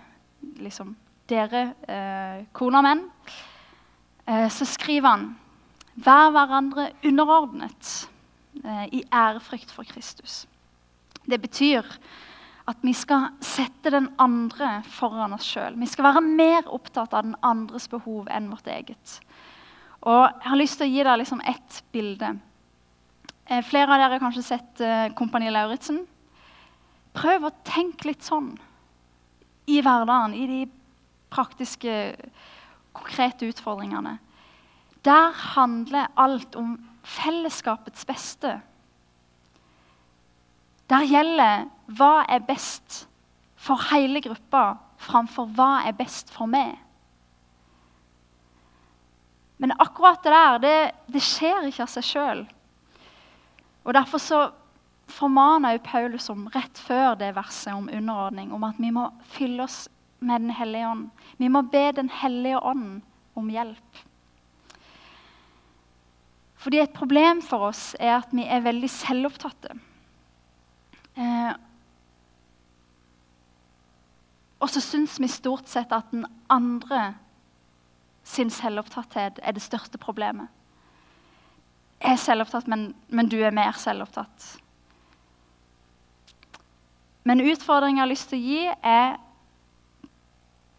liksom, 0.62 0.94
dere 1.30 1.64
eh, 1.90 2.46
koner 2.56 2.80
og 2.80 2.86
menn, 2.86 3.04
eh, 4.28 4.48
så 4.54 4.68
skriver 4.70 5.10
han 5.10 5.28
Vær 5.98 6.30
hverandre 6.30 6.92
underordnet 7.10 7.92
eh, 8.62 8.86
i 8.94 9.02
ærefrykt 9.10 9.72
for 9.74 9.88
Kristus. 9.90 10.44
Det 11.26 11.42
betyr 11.42 11.82
at 12.68 12.84
vi 12.84 12.92
skal 12.96 13.30
sette 13.44 13.92
den 13.94 14.10
andre 14.20 14.82
foran 14.92 15.36
oss 15.38 15.48
sjøl. 15.48 15.78
Vi 15.80 15.88
skal 15.88 16.10
være 16.10 16.24
mer 16.26 16.68
opptatt 16.68 17.16
av 17.16 17.24
den 17.24 17.38
andres 17.46 17.88
behov 17.92 18.28
enn 18.34 18.50
vårt 18.52 18.68
eget. 18.68 19.20
Og 20.04 20.28
Jeg 20.28 20.50
har 20.50 20.60
lyst 20.60 20.78
til 20.80 20.88
å 20.88 20.92
gi 20.92 21.06
deg 21.08 21.20
liksom 21.22 21.42
ett 21.48 21.82
bilde. 21.96 22.34
Eh, 23.48 23.64
flere 23.64 23.88
av 23.88 24.02
dere 24.02 24.18
har 24.18 24.24
kanskje 24.24 24.44
sett 24.44 24.82
eh, 24.84 25.08
Kompani 25.16 25.50
Lauritzen. 25.52 26.04
Prøv 27.16 27.48
å 27.48 27.56
tenke 27.66 28.10
litt 28.10 28.26
sånn 28.28 28.52
i 29.68 29.80
hverdagen, 29.82 30.36
i 30.36 30.46
de 30.48 30.60
praktiske, 31.34 32.16
konkrete 32.96 33.48
utfordringene. 33.48 34.18
Der 35.08 35.32
handler 35.56 36.12
alt 36.20 36.56
om 36.60 36.76
fellesskapets 37.08 38.06
beste. 38.08 38.58
Der 40.88 41.04
gjelder 41.04 41.68
hva 41.98 42.26
er 42.32 42.44
best 42.48 43.06
for 43.60 43.82
hele 43.92 44.22
gruppa 44.24 44.78
framfor 45.02 45.50
hva 45.56 45.72
er 45.88 45.96
best 45.98 46.32
for 46.34 46.50
meg. 46.50 46.78
Men 49.58 49.74
akkurat 49.82 50.22
det 50.24 50.32
der, 50.32 50.60
det, 50.62 50.78
det 51.14 51.24
skjer 51.26 51.68
ikke 51.68 51.86
av 51.88 51.92
seg 51.92 52.06
sjøl. 52.06 52.46
Og 53.88 53.94
Derfor 53.96 54.22
så 54.22 54.40
formaner 55.08 55.78
jo 55.78 55.86
Paulus 55.86 56.28
om 56.30 56.46
rett 56.54 56.80
før 56.84 57.16
det 57.20 57.34
verset 57.38 57.74
om 57.74 57.88
underordning, 57.90 58.52
om 58.54 58.66
at 58.68 58.78
vi 58.82 58.92
må 58.94 59.08
fylle 59.34 59.64
oss 59.66 59.86
med 60.20 60.44
Den 60.44 60.54
hellige 60.54 60.90
ånd. 60.90 61.10
Vi 61.38 61.50
må 61.50 61.64
be 61.72 61.92
Den 61.96 62.10
hellige 62.10 62.60
ånd 62.60 63.02
om 63.38 63.50
hjelp. 63.50 64.04
Fordi 66.58 66.80
Et 66.80 66.94
problem 66.94 67.42
for 67.42 67.70
oss 67.70 67.96
er 68.00 68.18
at 68.18 68.34
vi 68.34 68.44
er 68.44 68.66
veldig 68.66 68.90
selvopptatte. 68.92 69.78
Eh, 71.18 71.54
og 74.62 74.70
så 74.74 74.82
syns 74.82 75.18
vi 75.22 75.30
stort 75.32 75.70
sett 75.70 75.94
at 75.94 76.10
den 76.14 76.26
andre 76.50 77.16
sin 78.28 78.50
selvopptatthet 78.52 79.40
er 79.42 79.56
det 79.56 79.64
største 79.64 80.00
problemet. 80.02 80.50
Jeg 82.02 82.14
er 82.14 82.22
selvopptatt, 82.22 82.68
men, 82.70 82.92
men 83.10 83.30
du 83.30 83.38
er 83.42 83.56
mer 83.56 83.78
selvopptatt. 83.80 84.48
Men 87.28 87.42
utfordringen 87.44 88.00
jeg 88.00 88.06
har 88.06 88.12
lyst 88.12 88.30
til 88.32 88.40
å 88.40 88.48
gi, 88.48 88.60
er 88.86 89.18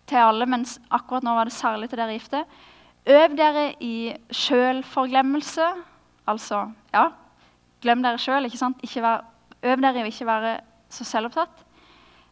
til 0.09 0.25
alle, 0.25 0.47
men 0.49 0.65
akkurat 0.95 1.27
nå 1.27 1.35
var 1.37 1.49
det 1.49 1.57
særlig 1.57 1.91
til 1.91 2.01
dere 2.01 2.15
gifte. 2.17 2.45
Øv 3.09 3.35
dere 3.37 3.65
i 3.85 4.13
sjølforglemmelse. 4.33 5.67
Altså, 6.29 6.63
ja, 6.93 7.09
glem 7.85 8.05
dere 8.05 8.21
sjøl. 8.21 8.49
Øv 9.63 9.81
dere 9.83 10.01
i 10.01 10.07
å 10.07 10.11
ikke 10.11 10.29
være 10.29 10.53
så 10.93 11.07
selvopptatt. 11.07 11.65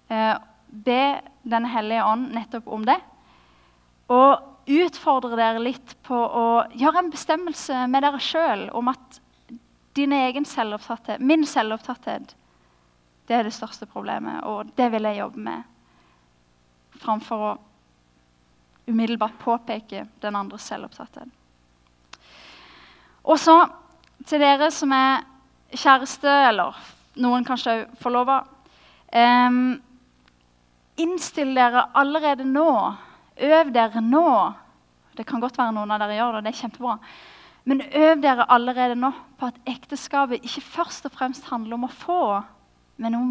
Eh, 0.08 0.34
be 0.66 1.20
Den 1.46 1.66
hellige 1.70 2.04
ånd 2.04 2.32
nettopp 2.34 2.66
om 2.74 2.84
det. 2.86 2.98
Og 4.10 4.42
utfordre 4.66 5.36
dere 5.38 5.62
litt 5.62 5.94
på 6.06 6.16
å 6.16 6.46
gjøre 6.74 7.04
en 7.04 7.12
bestemmelse 7.12 7.84
med 7.90 8.02
dere 8.02 8.18
sjøl 8.22 8.66
om 8.74 8.90
at 8.90 9.20
din 9.96 10.12
egen 10.12 10.44
selvopptatthet, 10.44 11.22
min 11.22 11.46
selvopptatthet, 11.46 12.34
det 13.26 13.36
er 13.36 13.46
det 13.46 13.54
største 13.54 13.86
problemet, 13.86 14.42
og 14.44 14.72
det 14.76 14.90
vil 14.92 15.06
jeg 15.08 15.20
jobbe 15.22 15.44
med. 15.46 15.62
Framfor 17.00 17.46
å 17.46 17.54
umiddelbart 18.86 19.38
påpeke 19.42 20.04
den 20.22 20.36
andres 20.38 20.66
selvopptatthet. 20.68 21.30
Og 23.26 23.38
så 23.42 23.56
til 24.26 24.42
dere 24.42 24.68
som 24.74 24.92
er 24.94 25.24
kjæreste, 25.74 26.30
eller 26.50 26.76
noen 27.22 27.46
kanskje 27.46 27.74
òg 27.74 27.96
forlova. 28.00 28.42
Um, 29.12 29.76
innstill 31.00 31.54
dere 31.56 31.86
allerede 31.96 32.44
nå. 32.48 32.68
Øv 33.36 33.72
dere 33.74 34.02
nå. 34.04 34.28
Det 35.16 35.26
kan 35.28 35.40
godt 35.40 35.58
være 35.58 35.74
noen 35.76 35.94
av 35.94 36.02
dere 36.02 36.18
gjør 36.18 36.38
det. 36.38 36.44
det 36.46 36.52
er 36.52 36.60
kjempebra. 36.60 36.98
Men 37.66 37.82
øv 37.82 38.22
dere 38.22 38.46
allerede 38.52 38.94
nå 38.98 39.10
på 39.40 39.48
at 39.48 39.58
ekteskapet 39.66 40.44
ikke 40.44 40.62
først 40.62 41.08
og 41.08 41.16
fremst 41.16 41.48
handler 41.50 41.74
om 41.74 41.88
å 41.88 41.92
få, 41.92 42.20
men 43.02 43.16
om 43.18 43.30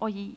å 0.00 0.08
gi. 0.08 0.30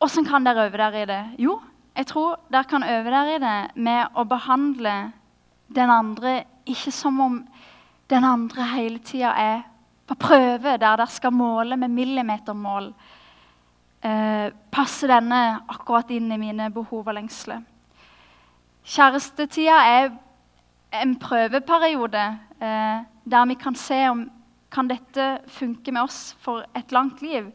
Åssen 0.00 0.24
kan 0.24 0.46
dere 0.46 0.68
øve 0.68 0.78
dere 0.78 1.02
i 1.02 1.08
det? 1.08 1.22
Jo, 1.42 1.58
jeg 1.96 2.06
tror 2.08 2.38
dere 2.52 2.68
kan 2.70 2.86
øve 2.86 3.10
dere 3.10 3.34
i 3.34 3.42
det 3.42 3.58
med 3.74 4.14
å 4.14 4.24
behandle 4.24 4.94
den 5.74 5.90
andre 5.90 6.44
ikke 6.70 6.92
som 6.94 7.18
om 7.20 7.40
den 8.10 8.24
andre 8.24 8.64
hele 8.74 9.02
tida 9.04 9.34
er 9.38 9.66
på 10.10 10.18
prøve 10.18 10.74
der 10.74 10.82
dere 10.82 11.06
skal 11.10 11.34
måle 11.34 11.78
med 11.78 11.92
millimetermål. 11.94 12.90
Eh, 14.02 14.50
passer 14.72 15.12
denne 15.12 15.60
akkurat 15.70 16.10
inn 16.10 16.30
i 16.32 16.40
mine 16.40 16.70
behov 16.74 17.06
og 17.06 17.14
lengsler? 17.14 17.62
Kjærestetida 18.90 19.76
er 19.86 20.10
en 21.02 21.14
prøveperiode 21.20 22.24
eh, 22.58 23.02
der 23.30 23.46
vi 23.46 23.58
kan 23.60 23.76
se 23.78 24.02
om 24.08 24.24
kan 24.70 24.88
dette 24.88 25.40
funke 25.50 25.92
med 25.92 26.02
oss 26.02 26.34
for 26.42 26.64
et 26.78 26.92
langt 26.92 27.22
liv. 27.22 27.50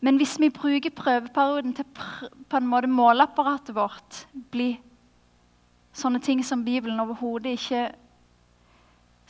Men 0.00 0.16
hvis 0.16 0.38
vi 0.40 0.48
bruker 0.48 0.92
prøveperioden 0.96 1.74
til 1.76 1.84
pr 1.94 2.30
på 2.50 2.58
en 2.58 2.66
måte 2.66 2.88
måleapparatet 2.90 3.76
vårt 3.76 4.24
blir 4.50 4.80
sånne 5.94 6.18
ting 6.24 6.40
som 6.44 6.64
Bibelen 6.64 7.00
overhodet 7.00 7.52
ikke 7.54 7.84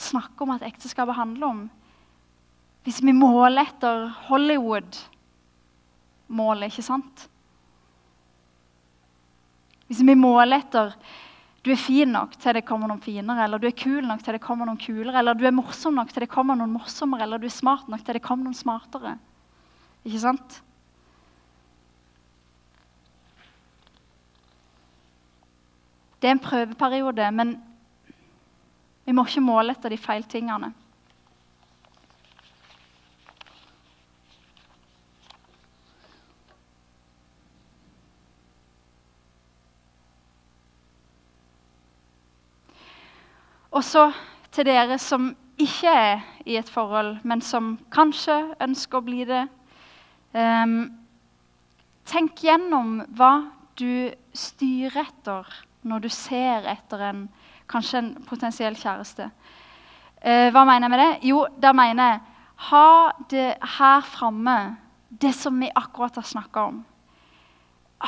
snakker 0.00 0.46
om 0.46 0.54
at 0.54 0.64
ekteskapet 0.64 1.18
handler 1.18 1.46
om, 1.46 1.60
hvis 2.84 3.02
vi 3.04 3.12
måler 3.12 3.66
etter 3.68 4.08
Hollywood-målet, 4.28 6.70
ikke 6.70 6.82
sant? 6.86 7.28
Hvis 9.90 10.02
vi 10.06 10.14
måler 10.16 10.56
etter 10.62 10.94
du 11.60 11.68
er 11.74 11.76
fin 11.76 12.08
nok 12.08 12.38
til 12.40 12.56
det 12.56 12.64
kommer 12.64 12.88
noen 12.88 13.02
finere, 13.04 13.44
eller 13.44 13.60
du 13.60 13.66
er 13.68 13.76
kul 13.76 14.00
nok 14.08 14.22
til 14.24 14.32
det 14.32 14.40
kommer 14.40 14.64
noen 14.64 14.80
kulere, 14.80 15.20
eller 15.20 15.36
du 15.36 15.44
er 15.44 15.52
morsom 15.52 15.92
nok 15.98 16.08
til 16.08 16.24
det 16.24 16.32
kommer 16.32 16.56
noen 16.56 16.72
morsommere, 16.72 17.26
eller 17.26 17.42
du 17.42 17.50
er 17.50 17.52
smart 17.52 17.84
nok 17.92 18.00
til 18.06 18.16
det 18.16 18.24
kommer 18.24 18.48
noen 18.48 18.56
smartere. 18.56 19.18
Ikke 20.08 20.22
sant? 20.22 20.62
Det 26.20 26.28
er 26.28 26.36
en 26.36 26.44
prøveperiode, 26.44 27.28
men 27.32 27.54
vi 29.04 29.12
må 29.16 29.24
ikke 29.28 29.44
måle 29.44 29.76
etter 29.76 29.92
de 29.92 30.00
feil 30.00 30.24
tingene. 30.28 30.72
Og 43.70 43.84
så 43.86 44.08
til 44.50 44.66
dere 44.66 44.98
som 44.98 45.30
ikke 45.60 45.90
er 45.92 46.22
i 46.48 46.56
et 46.58 46.70
forhold, 46.70 47.18
men 47.22 47.42
som 47.44 47.76
kanskje 47.92 48.36
ønsker 48.62 48.98
å 48.98 49.06
bli 49.06 49.26
det. 49.28 49.44
Um, 50.34 50.90
tenk 52.08 52.42
gjennom 52.42 53.00
hva 53.18 53.32
du 53.78 54.10
styrer 54.36 55.04
etter 55.04 55.48
når 55.86 56.04
du 56.04 56.10
ser 56.12 56.66
etter 56.68 57.04
en, 57.06 57.22
kanskje 57.70 58.00
en 58.02 58.10
potensiell 58.26 58.76
kjæreste. 58.78 59.30
Uh, 60.20 60.48
hva 60.52 60.64
mener 60.66 60.88
jeg 60.88 60.92
med 60.92 61.02
det? 61.04 61.12
Jo, 61.30 61.44
da 61.60 61.74
mener 61.76 62.10
jeg 62.10 62.20
ha 62.70 63.12
det 63.32 63.50
her 63.78 64.02
framme, 64.04 64.58
det 65.08 65.32
som 65.36 65.56
vi 65.60 65.70
akkurat 65.72 66.18
har 66.20 66.26
snakka 66.28 66.64
om. 66.72 66.82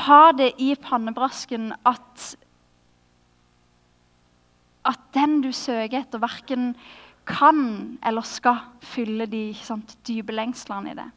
Ha 0.09 0.33
det 0.37 0.53
i 0.61 0.75
pannebrasken 0.81 1.73
at 1.89 2.33
at 4.89 5.03
den 5.15 5.41
du 5.45 5.51
søker 5.55 6.03
etter, 6.03 6.23
verken 6.23 6.73
kan 7.29 7.99
eller 8.03 8.27
skal 8.27 8.65
fylle 8.83 9.29
de 9.31 9.53
sant, 9.55 9.95
dype 10.07 10.35
lengslene 10.35 10.93
i 10.93 10.99
det. 10.99 11.09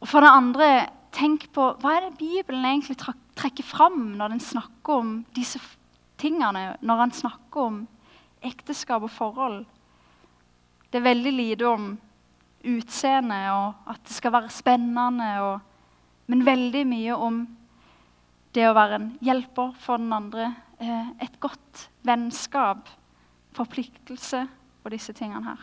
Og 0.00 0.08
For 0.10 0.20
det 0.20 0.32
andre, 0.32 0.68
tenk 1.16 1.48
på 1.56 1.70
hva 1.80 1.94
er 1.96 2.08
det 2.08 2.18
Bibelen 2.20 2.66
egentlig 2.68 2.98
trekker 3.00 3.64
fram 3.64 4.12
når 4.18 4.34
den 4.34 4.42
snakker 4.44 5.00
om 5.00 5.14
disse 5.36 5.60
tingene, 6.20 6.74
når 6.80 7.00
han 7.00 7.14
snakker 7.16 7.70
om 7.70 7.78
ekteskap 8.44 9.06
og 9.06 9.12
forhold. 9.12 9.62
Det 10.92 11.00
er 11.00 11.08
veldig 11.08 11.32
lite 11.32 11.68
om 11.68 11.94
utseende 12.66 13.38
og 13.54 13.90
at 13.92 14.02
det 14.04 14.16
skal 14.16 14.34
være 14.34 14.52
spennende, 14.52 15.30
og, 15.44 15.60
men 16.28 16.44
veldig 16.46 16.84
mye 16.88 17.16
om 17.16 17.40
det 18.56 18.68
å 18.68 18.76
være 18.76 19.00
en 19.00 19.10
hjelper 19.24 19.74
for 19.80 20.00
den 20.00 20.12
andre, 20.16 20.52
et 20.80 21.40
godt 21.40 21.86
vennskap, 22.04 22.88
forpliktelse 23.56 24.42
og 24.84 24.90
disse 24.92 25.12
tingene 25.16 25.44
her. 25.44 25.62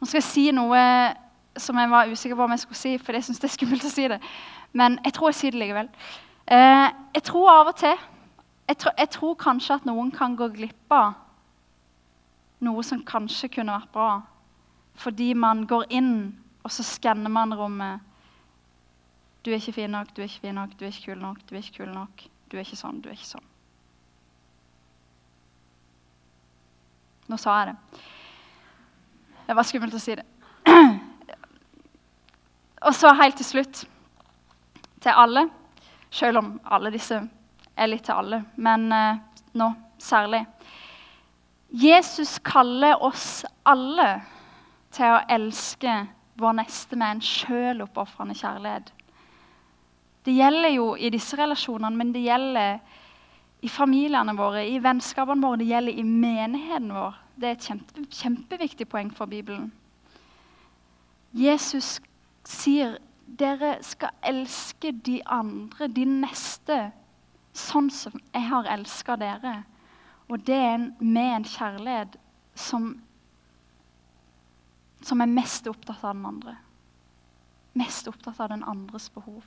Nå 0.00 0.06
skal 0.06 0.18
jeg 0.18 0.28
si 0.28 0.46
noe 0.52 0.80
som 1.56 1.78
jeg 1.80 1.90
var 1.90 2.10
usikker 2.10 2.36
på 2.36 2.44
om 2.44 2.52
jeg 2.52 2.64
skulle 2.64 2.80
si, 2.80 2.96
for 3.00 3.16
jeg 3.16 3.24
syns 3.24 3.40
det 3.40 3.48
er 3.48 3.54
skummelt 3.54 3.86
å 3.86 3.92
si 3.92 4.08
det. 4.12 4.18
Men 4.76 4.98
jeg 5.04 5.14
tror 5.16 5.30
jeg 5.30 5.38
sier 5.38 5.54
det 5.54 5.62
likevel. 5.62 5.88
Eh, 6.46 6.88
jeg 7.16 7.24
tror 7.30 7.52
av 7.52 7.70
og 7.72 7.78
til 7.80 7.94
jeg, 8.66 8.76
tror, 8.82 8.92
jeg 8.98 9.10
tror 9.14 9.38
kanskje 9.38 9.78
at 9.78 9.86
noen 9.86 10.10
kan 10.10 10.34
gå 10.36 10.48
glipp 10.50 10.92
av 10.92 11.14
noe 12.66 12.82
som 12.84 13.04
kanskje 13.06 13.50
kunne 13.54 13.76
vært 13.76 13.92
bra. 13.94 14.10
Fordi 14.96 15.32
man 15.38 15.64
går 15.68 15.86
inn, 15.94 16.12
og 16.64 16.72
så 16.72 16.84
skanner 16.86 17.30
man 17.30 17.54
rommet. 17.54 18.02
Du 19.46 19.52
er 19.52 19.60
ikke 19.60 19.72
fin 19.72 19.90
nok, 19.94 20.08
du 20.16 20.24
er 20.24 20.26
ikke 20.26 20.40
fin 20.40 20.56
nok, 20.58 20.72
du 20.74 20.84
er 20.84 20.88
ikke 20.90 21.12
kul 21.12 21.20
nok, 21.22 21.36
du 21.46 21.54
er 21.54 21.60
ikke 21.62 21.76
kul 21.76 21.92
nok. 21.94 22.22
Du 22.50 22.56
er 22.56 22.64
ikke 22.64 22.78
sånn, 22.78 22.96
du 22.98 23.06
er 23.06 23.14
ikke 23.14 23.28
sånn. 23.28 23.44
Nå 27.30 27.38
sa 27.38 27.54
jeg 27.60 27.68
det. 27.68 28.00
Det 29.46 29.54
var 29.54 29.68
skummelt 29.70 29.94
å 29.94 30.00
si 30.02 30.16
det. 30.18 30.24
Og 32.86 32.90
så 32.98 33.14
helt 33.14 33.38
til 33.38 33.46
slutt 33.46 33.84
til 35.02 35.14
alle, 35.14 35.46
selv 36.10 36.42
om 36.42 36.50
alle 36.66 36.90
disse 36.98 37.22
er 37.78 37.92
litt 37.92 38.02
til 38.10 38.18
alle, 38.18 38.42
men 38.58 38.90
eh, 38.98 39.22
nå 39.62 39.70
særlig. 40.02 40.42
Jesus 41.70 42.40
kaller 42.42 42.98
oss 42.98 43.44
alle 43.62 44.10
til 44.90 45.14
å 45.14 45.24
elske 45.38 46.00
vår 46.34 46.62
neste 46.64 46.98
med 46.98 47.20
en 47.20 47.26
sjøloppofrende 47.30 48.34
kjærlighet. 48.42 48.95
Det 50.26 50.34
gjelder 50.34 50.72
jo 50.74 50.86
i 50.98 51.10
disse 51.14 51.38
relasjonene, 51.38 51.94
men 51.96 52.10
det 52.14 52.24
gjelder 52.24 52.80
i 53.62 53.68
familiene 53.70 54.34
våre, 54.36 54.64
i 54.66 54.80
vennskapene 54.82 55.46
våre, 55.46 55.60
det 55.60 55.68
gjelder 55.70 55.98
i 56.00 56.02
menigheten 56.06 56.90
vår. 56.94 57.20
Det 57.36 57.48
er 57.48 57.54
et 57.54 57.66
kjempe, 57.68 58.06
kjempeviktig 58.10 58.88
poeng 58.90 59.12
for 59.14 59.30
Bibelen. 59.30 59.70
Jesus 61.36 62.00
sier 62.46 62.96
dere 63.26 63.76
skal 63.84 64.14
elske 64.26 64.92
de 65.06 65.20
andre, 65.30 65.88
de 65.88 66.06
neste, 66.08 66.78
sånn 67.56 67.90
som 67.94 68.14
jeg 68.32 68.46
har 68.50 68.68
elska 68.74 69.16
dere. 69.20 69.56
Og 70.26 70.42
det 70.46 70.58
er 70.58 70.88
med 70.98 71.32
en 71.36 71.46
kjærlighet 71.46 72.16
som, 72.58 72.96
som 75.06 75.22
er 75.22 75.30
mest 75.30 75.68
opptatt 75.70 76.02
av 76.02 76.16
den 76.16 76.26
andre. 76.32 76.56
Mest 77.76 78.08
opptatt 78.10 78.40
av 78.40 78.50
den 78.54 78.66
andres 78.66 79.10
behov. 79.14 79.44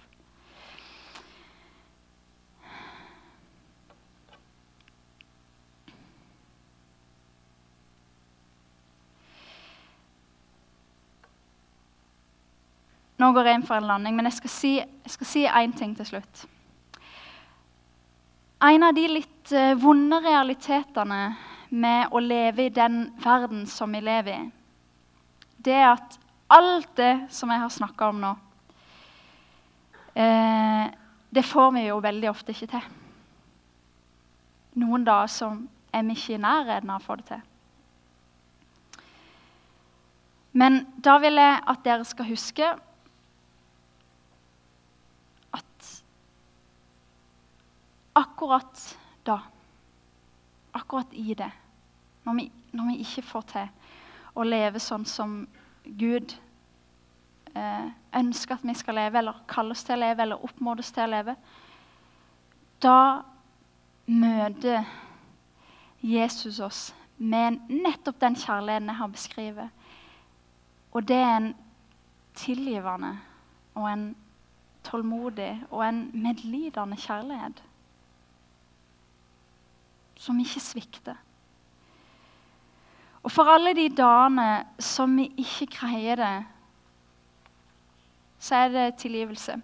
Nå 13.20 13.34
går 13.36 13.50
jeg 13.50 13.60
inn 13.60 13.68
for 13.68 13.76
en 13.76 13.90
landing, 13.90 14.16
men 14.16 14.30
jeg 14.30 14.38
skal 14.38 14.54
si, 14.54 14.72
jeg 14.80 15.28
si 15.28 15.44
ting 15.76 15.96
til 15.98 16.08
slutt. 16.08 16.46
En 18.64 18.84
av 18.84 18.96
de 18.96 19.06
litt 19.08 19.52
uh, 19.56 19.76
vonde 19.80 20.20
realitetene 20.24 21.20
med 21.70 22.16
å 22.16 22.20
leve 22.24 22.66
i 22.68 22.74
den 22.74 23.10
verden 23.24 23.66
som 23.68 23.92
vi 23.92 24.02
lever 24.04 24.36
i, 24.36 24.48
det 25.60 25.76
er 25.76 25.92
at 25.92 26.16
alt 26.50 26.96
det 26.98 27.14
som 27.36 27.52
jeg 27.52 27.62
har 27.62 27.70
snakka 27.70 28.08
om 28.10 28.22
nå, 28.24 28.32
eh, 30.16 30.88
det 31.30 31.44
får 31.46 31.72
vi 31.76 31.84
jo 31.86 32.00
veldig 32.02 32.30
ofte 32.32 32.56
ikke 32.56 32.72
til. 32.72 32.88
Noen 34.82 35.06
dager 35.06 35.30
som 35.30 35.62
er 35.94 36.08
vi 36.08 36.16
ikke 36.18 36.40
i 36.40 36.42
nærheten 36.42 36.90
av 36.90 37.04
å 37.04 37.06
få 37.06 37.20
det 37.20 37.28
til. 37.30 37.44
Men 40.58 40.82
da 40.98 41.20
vil 41.22 41.38
jeg 41.38 41.60
at 41.70 41.84
dere 41.86 42.08
skal 42.08 42.32
huske 42.32 42.72
akkurat 48.20 48.84
da, 49.28 49.40
akkurat 50.72 51.14
i 51.14 51.34
det, 51.34 51.52
når 52.24 52.34
vi, 52.40 52.52
når 52.72 52.92
vi 52.92 53.00
ikke 53.06 53.26
får 53.26 53.48
til 53.54 53.72
å 54.36 54.46
leve 54.46 54.82
sånn 54.84 55.06
som 55.10 55.40
Gud 55.84 56.36
eh, 57.56 57.88
ønsker 58.20 58.60
at 58.60 58.68
vi 58.68 58.76
skal 58.78 59.00
leve, 59.00 59.22
eller 59.22 59.42
kalles 59.50 59.84
til 59.86 59.98
å 59.98 60.04
leve, 60.04 60.24
eller 60.26 60.46
oppmodes 60.46 60.92
til 60.96 61.08
å 61.08 61.14
leve, 61.14 61.36
da 62.84 63.24
møter 64.10 64.86
Jesus 66.02 66.60
oss 66.64 66.84
med 67.18 67.60
nettopp 67.68 68.20
den 68.22 68.38
kjærligheten 68.40 68.88
jeg 68.88 69.00
har 69.02 69.12
beskrevet. 69.12 69.88
Og 70.96 71.04
det 71.08 71.18
er 71.20 71.36
en 71.36 71.50
tilgivende 72.40 73.18
og 73.76 73.90
en 73.90 74.06
tålmodig 74.88 75.52
og 75.70 75.84
en 75.86 76.06
medlidende 76.16 76.98
kjærlighet 76.98 77.60
som 80.20 80.40
ikke 80.42 80.62
svikter. 80.64 81.18
Og 83.24 83.32
for 83.32 83.52
alle 83.52 83.74
de 83.76 83.88
dagene 83.92 84.64
som 84.82 85.16
vi 85.20 85.28
ikke 85.40 85.68
greier 85.80 86.20
det, 86.20 86.36
så 88.40 88.64
er 88.64 88.72
det 88.74 88.86
tilgivelse. 89.02 89.58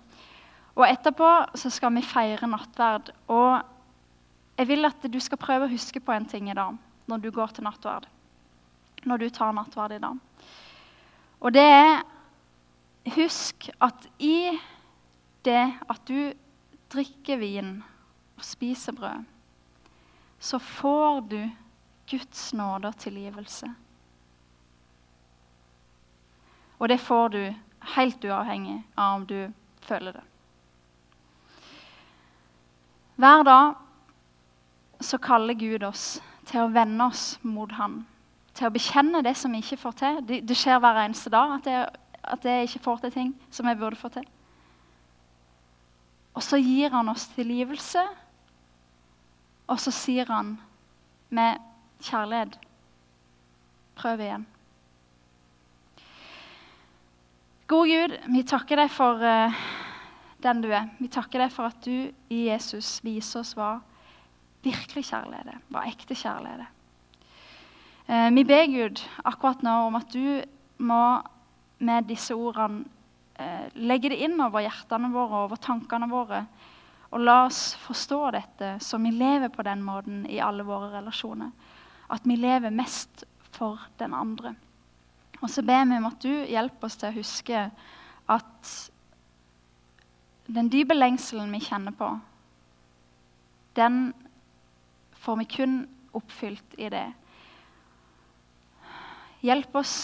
Og 0.76 0.84
etterpå 0.90 1.30
så 1.56 1.72
skal 1.72 1.94
vi 1.96 2.04
feire 2.04 2.50
nattverd. 2.52 3.14
Og 3.32 3.62
jeg 4.60 4.68
vil 4.68 4.88
at 4.88 5.08
du 5.12 5.20
skal 5.24 5.40
prøve 5.40 5.68
å 5.68 5.72
huske 5.72 6.02
på 6.04 6.16
en 6.16 6.28
ting 6.28 6.50
i 6.52 6.58
dag 6.58 6.76
når 7.08 7.24
du 7.24 7.30
går 7.32 7.56
til 7.56 7.68
nattverd. 7.68 8.10
Når 9.06 9.24
du 9.24 9.30
tar 9.30 9.56
nattverd 9.56 9.96
i 9.96 10.04
dag. 10.04 10.20
Og 11.40 11.56
det 11.56 11.64
er 11.64 12.04
Husk 13.14 13.68
at 13.86 14.08
i 14.18 14.50
det 15.46 15.66
at 15.78 16.08
du 16.10 16.34
drikker 16.90 17.38
vin 17.38 17.76
og 18.34 18.46
spiser 18.46 18.96
brød 18.98 19.35
så 20.46 20.60
får 20.60 21.22
du 21.22 21.50
Guds 22.10 22.54
nåde 22.54 22.88
og 22.88 22.98
tilgivelse. 23.02 23.66
Og 26.78 26.90
det 26.90 27.00
får 27.02 27.30
du 27.34 27.40
helt 27.96 28.26
uavhengig 28.26 28.76
av 28.94 29.16
om 29.16 29.24
du 29.26 29.40
føler 29.82 30.20
det. 30.20 30.22
Hver 33.16 33.42
dag 33.48 33.74
så 35.02 35.18
kaller 35.18 35.58
Gud 35.58 35.84
oss 35.88 36.20
til 36.46 36.62
å 36.62 36.74
vende 36.76 37.08
oss 37.10 37.40
mot 37.42 37.72
Han. 37.80 38.04
Til 38.54 38.68
å 38.70 38.76
bekjenne 38.76 39.24
det 39.26 39.34
som 39.40 39.56
vi 39.56 39.64
ikke 39.64 39.80
får 39.82 39.96
til. 39.98 40.20
Det, 40.30 40.58
skjer 40.58 40.78
hver 40.84 41.00
eneste 41.08 41.32
dag 41.34 41.56
at 41.56 41.72
jeg, 41.72 41.88
at 42.22 42.46
jeg 42.46 42.70
ikke 42.70 42.84
får 42.86 43.02
til 43.02 43.16
ting 43.16 43.34
som 43.50 43.66
jeg 43.66 43.80
burde 43.82 43.98
få 43.98 44.14
til. 44.14 44.30
Og 46.38 46.46
så 46.46 46.62
gir 46.62 46.94
Han 46.94 47.10
oss 47.10 47.26
tilgivelse 47.34 48.06
og 49.66 49.80
så 49.82 49.94
sier 49.94 50.30
han 50.30 50.56
med 51.34 51.62
kjærlighet 52.06 52.60
Prøv 53.96 54.20
igjen. 54.20 54.42
Gode 57.72 57.88
Gud, 57.96 58.16
vi 58.28 58.42
takker 58.44 58.82
deg 58.82 58.90
for 58.92 59.24
uh, 59.24 59.62
den 60.44 60.60
du 60.62 60.68
er. 60.68 60.90
Vi 61.00 61.08
takker 61.10 61.46
deg 61.46 61.54
for 61.54 61.72
at 61.72 61.80
du 61.88 62.12
i 62.28 62.42
Jesus 62.50 62.98
viser 63.06 63.40
oss 63.40 63.54
hva 63.56 63.78
virkelig 64.66 65.06
kjærlighet 65.08 65.54
er. 65.54 65.62
Hva 65.72 65.86
ekte 65.88 66.18
kjærlighet 66.20 66.66
er. 66.66 66.74
Uh, 68.12 68.28
vi 68.36 68.44
ber 68.46 68.68
Gud 68.70 69.02
akkurat 69.24 69.64
nå 69.64 69.78
om 69.88 69.98
at 69.98 70.12
du 70.12 70.44
må 70.84 71.02
med 71.80 72.12
disse 72.12 72.36
ordene 72.36 72.84
uh, 73.40 73.66
legge 73.80 74.12
det 74.12 74.20
inn 74.28 74.36
over 74.44 74.68
hjertene 74.68 75.10
våre, 75.16 75.46
over 75.48 75.62
tankene 75.64 76.12
våre 76.12 76.44
og 77.16 77.24
la 77.24 77.46
oss 77.46 77.78
forstå 77.80 78.18
dette 78.36 78.74
så 78.84 79.00
vi 79.00 79.14
lever 79.16 79.48
på 79.48 79.64
den 79.64 79.84
måten 79.86 80.26
i 80.28 80.42
alle 80.44 80.66
våre 80.68 80.90
relasjoner. 80.98 81.54
At 82.12 82.28
vi 82.28 82.36
lever 82.36 82.76
mest 82.76 83.24
for 83.56 83.80
den 84.02 84.14
andre. 84.14 84.52
Og 85.40 85.48
så 85.52 85.64
ber 85.64 85.88
vi 85.88 85.96
om 85.96 86.10
at 86.10 86.20
du 86.20 86.34
hjelper 86.52 86.90
oss 86.90 87.00
til 87.00 87.14
å 87.14 87.16
huske 87.16 87.64
at 88.36 88.74
den 90.52 90.68
dype 90.70 90.94
lengselen 90.94 91.56
vi 91.56 91.64
kjenner 91.64 91.96
på, 91.96 92.12
den 93.80 94.12
får 95.24 95.40
vi 95.40 95.48
kun 95.56 95.80
oppfylt 96.16 96.76
i 96.78 96.92
det. 96.92 97.08
Hjelp 99.46 99.80
oss 99.80 99.96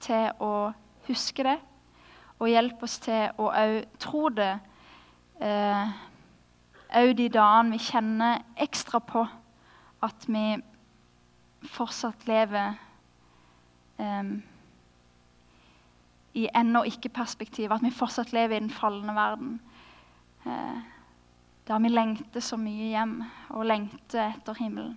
til 0.00 0.32
å 0.40 0.54
huske 1.06 1.44
det 1.44 1.58
og 2.40 2.48
hjelpe 2.48 2.86
oss 2.88 2.98
til 3.04 3.28
å 3.38 3.50
òg 3.52 3.82
tro 4.00 4.28
det 4.32 4.52
òg 5.40 7.10
eh, 7.10 7.16
de 7.16 7.28
dagene 7.32 7.76
vi 7.76 7.80
kjenner 7.84 8.40
ekstra 8.60 9.00
på 9.04 9.24
at 10.04 10.24
vi 10.28 10.44
fortsatt 11.68 12.24
lever 12.28 12.72
eh, 14.00 14.32
i 16.40 16.46
ennå 16.56 16.84
ikke-perspektiv. 16.88 17.72
At 17.72 17.84
vi 17.84 17.92
fortsatt 17.92 18.32
lever 18.32 18.56
i 18.56 18.62
den 18.64 18.72
falne 18.72 19.14
verden. 19.16 19.60
Eh, 20.46 20.80
der 21.68 21.78
vi 21.84 21.92
lengter 21.92 22.42
så 22.42 22.56
mye 22.58 22.90
hjem 22.94 23.20
og 23.54 23.66
lengter 23.68 24.32
etter 24.32 24.56
himmelen. 24.58 24.96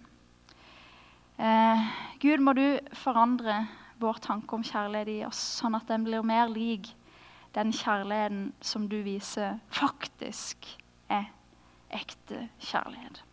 Eh, 1.38 1.88
Gud, 2.24 2.40
må 2.40 2.56
du 2.56 2.80
forandre 2.96 3.66
vår 4.00 4.20
tanke 4.24 4.56
om 4.56 4.64
kjærlighet 4.66 5.12
i 5.12 5.24
oss, 5.28 5.40
sånn 5.60 5.76
at 5.76 5.88
den 5.90 6.06
blir 6.08 6.24
mer 6.26 6.48
lik 6.52 6.94
den 7.56 7.74
kjærligheten 7.74 8.54
som 8.62 8.88
du 8.90 9.02
viser, 9.06 9.60
faktisk 9.70 10.66
er 11.10 11.30
ekte 11.94 12.50
kjærlighet. 12.60 13.24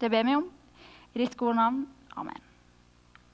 Det 0.00 0.10
ber 0.10 0.22
vi 0.22 0.34
om. 0.34 0.50
I 1.14 1.18
ditt 1.18 1.36
gode 1.36 1.54
navn. 1.54 1.88
Amen. 2.16 2.40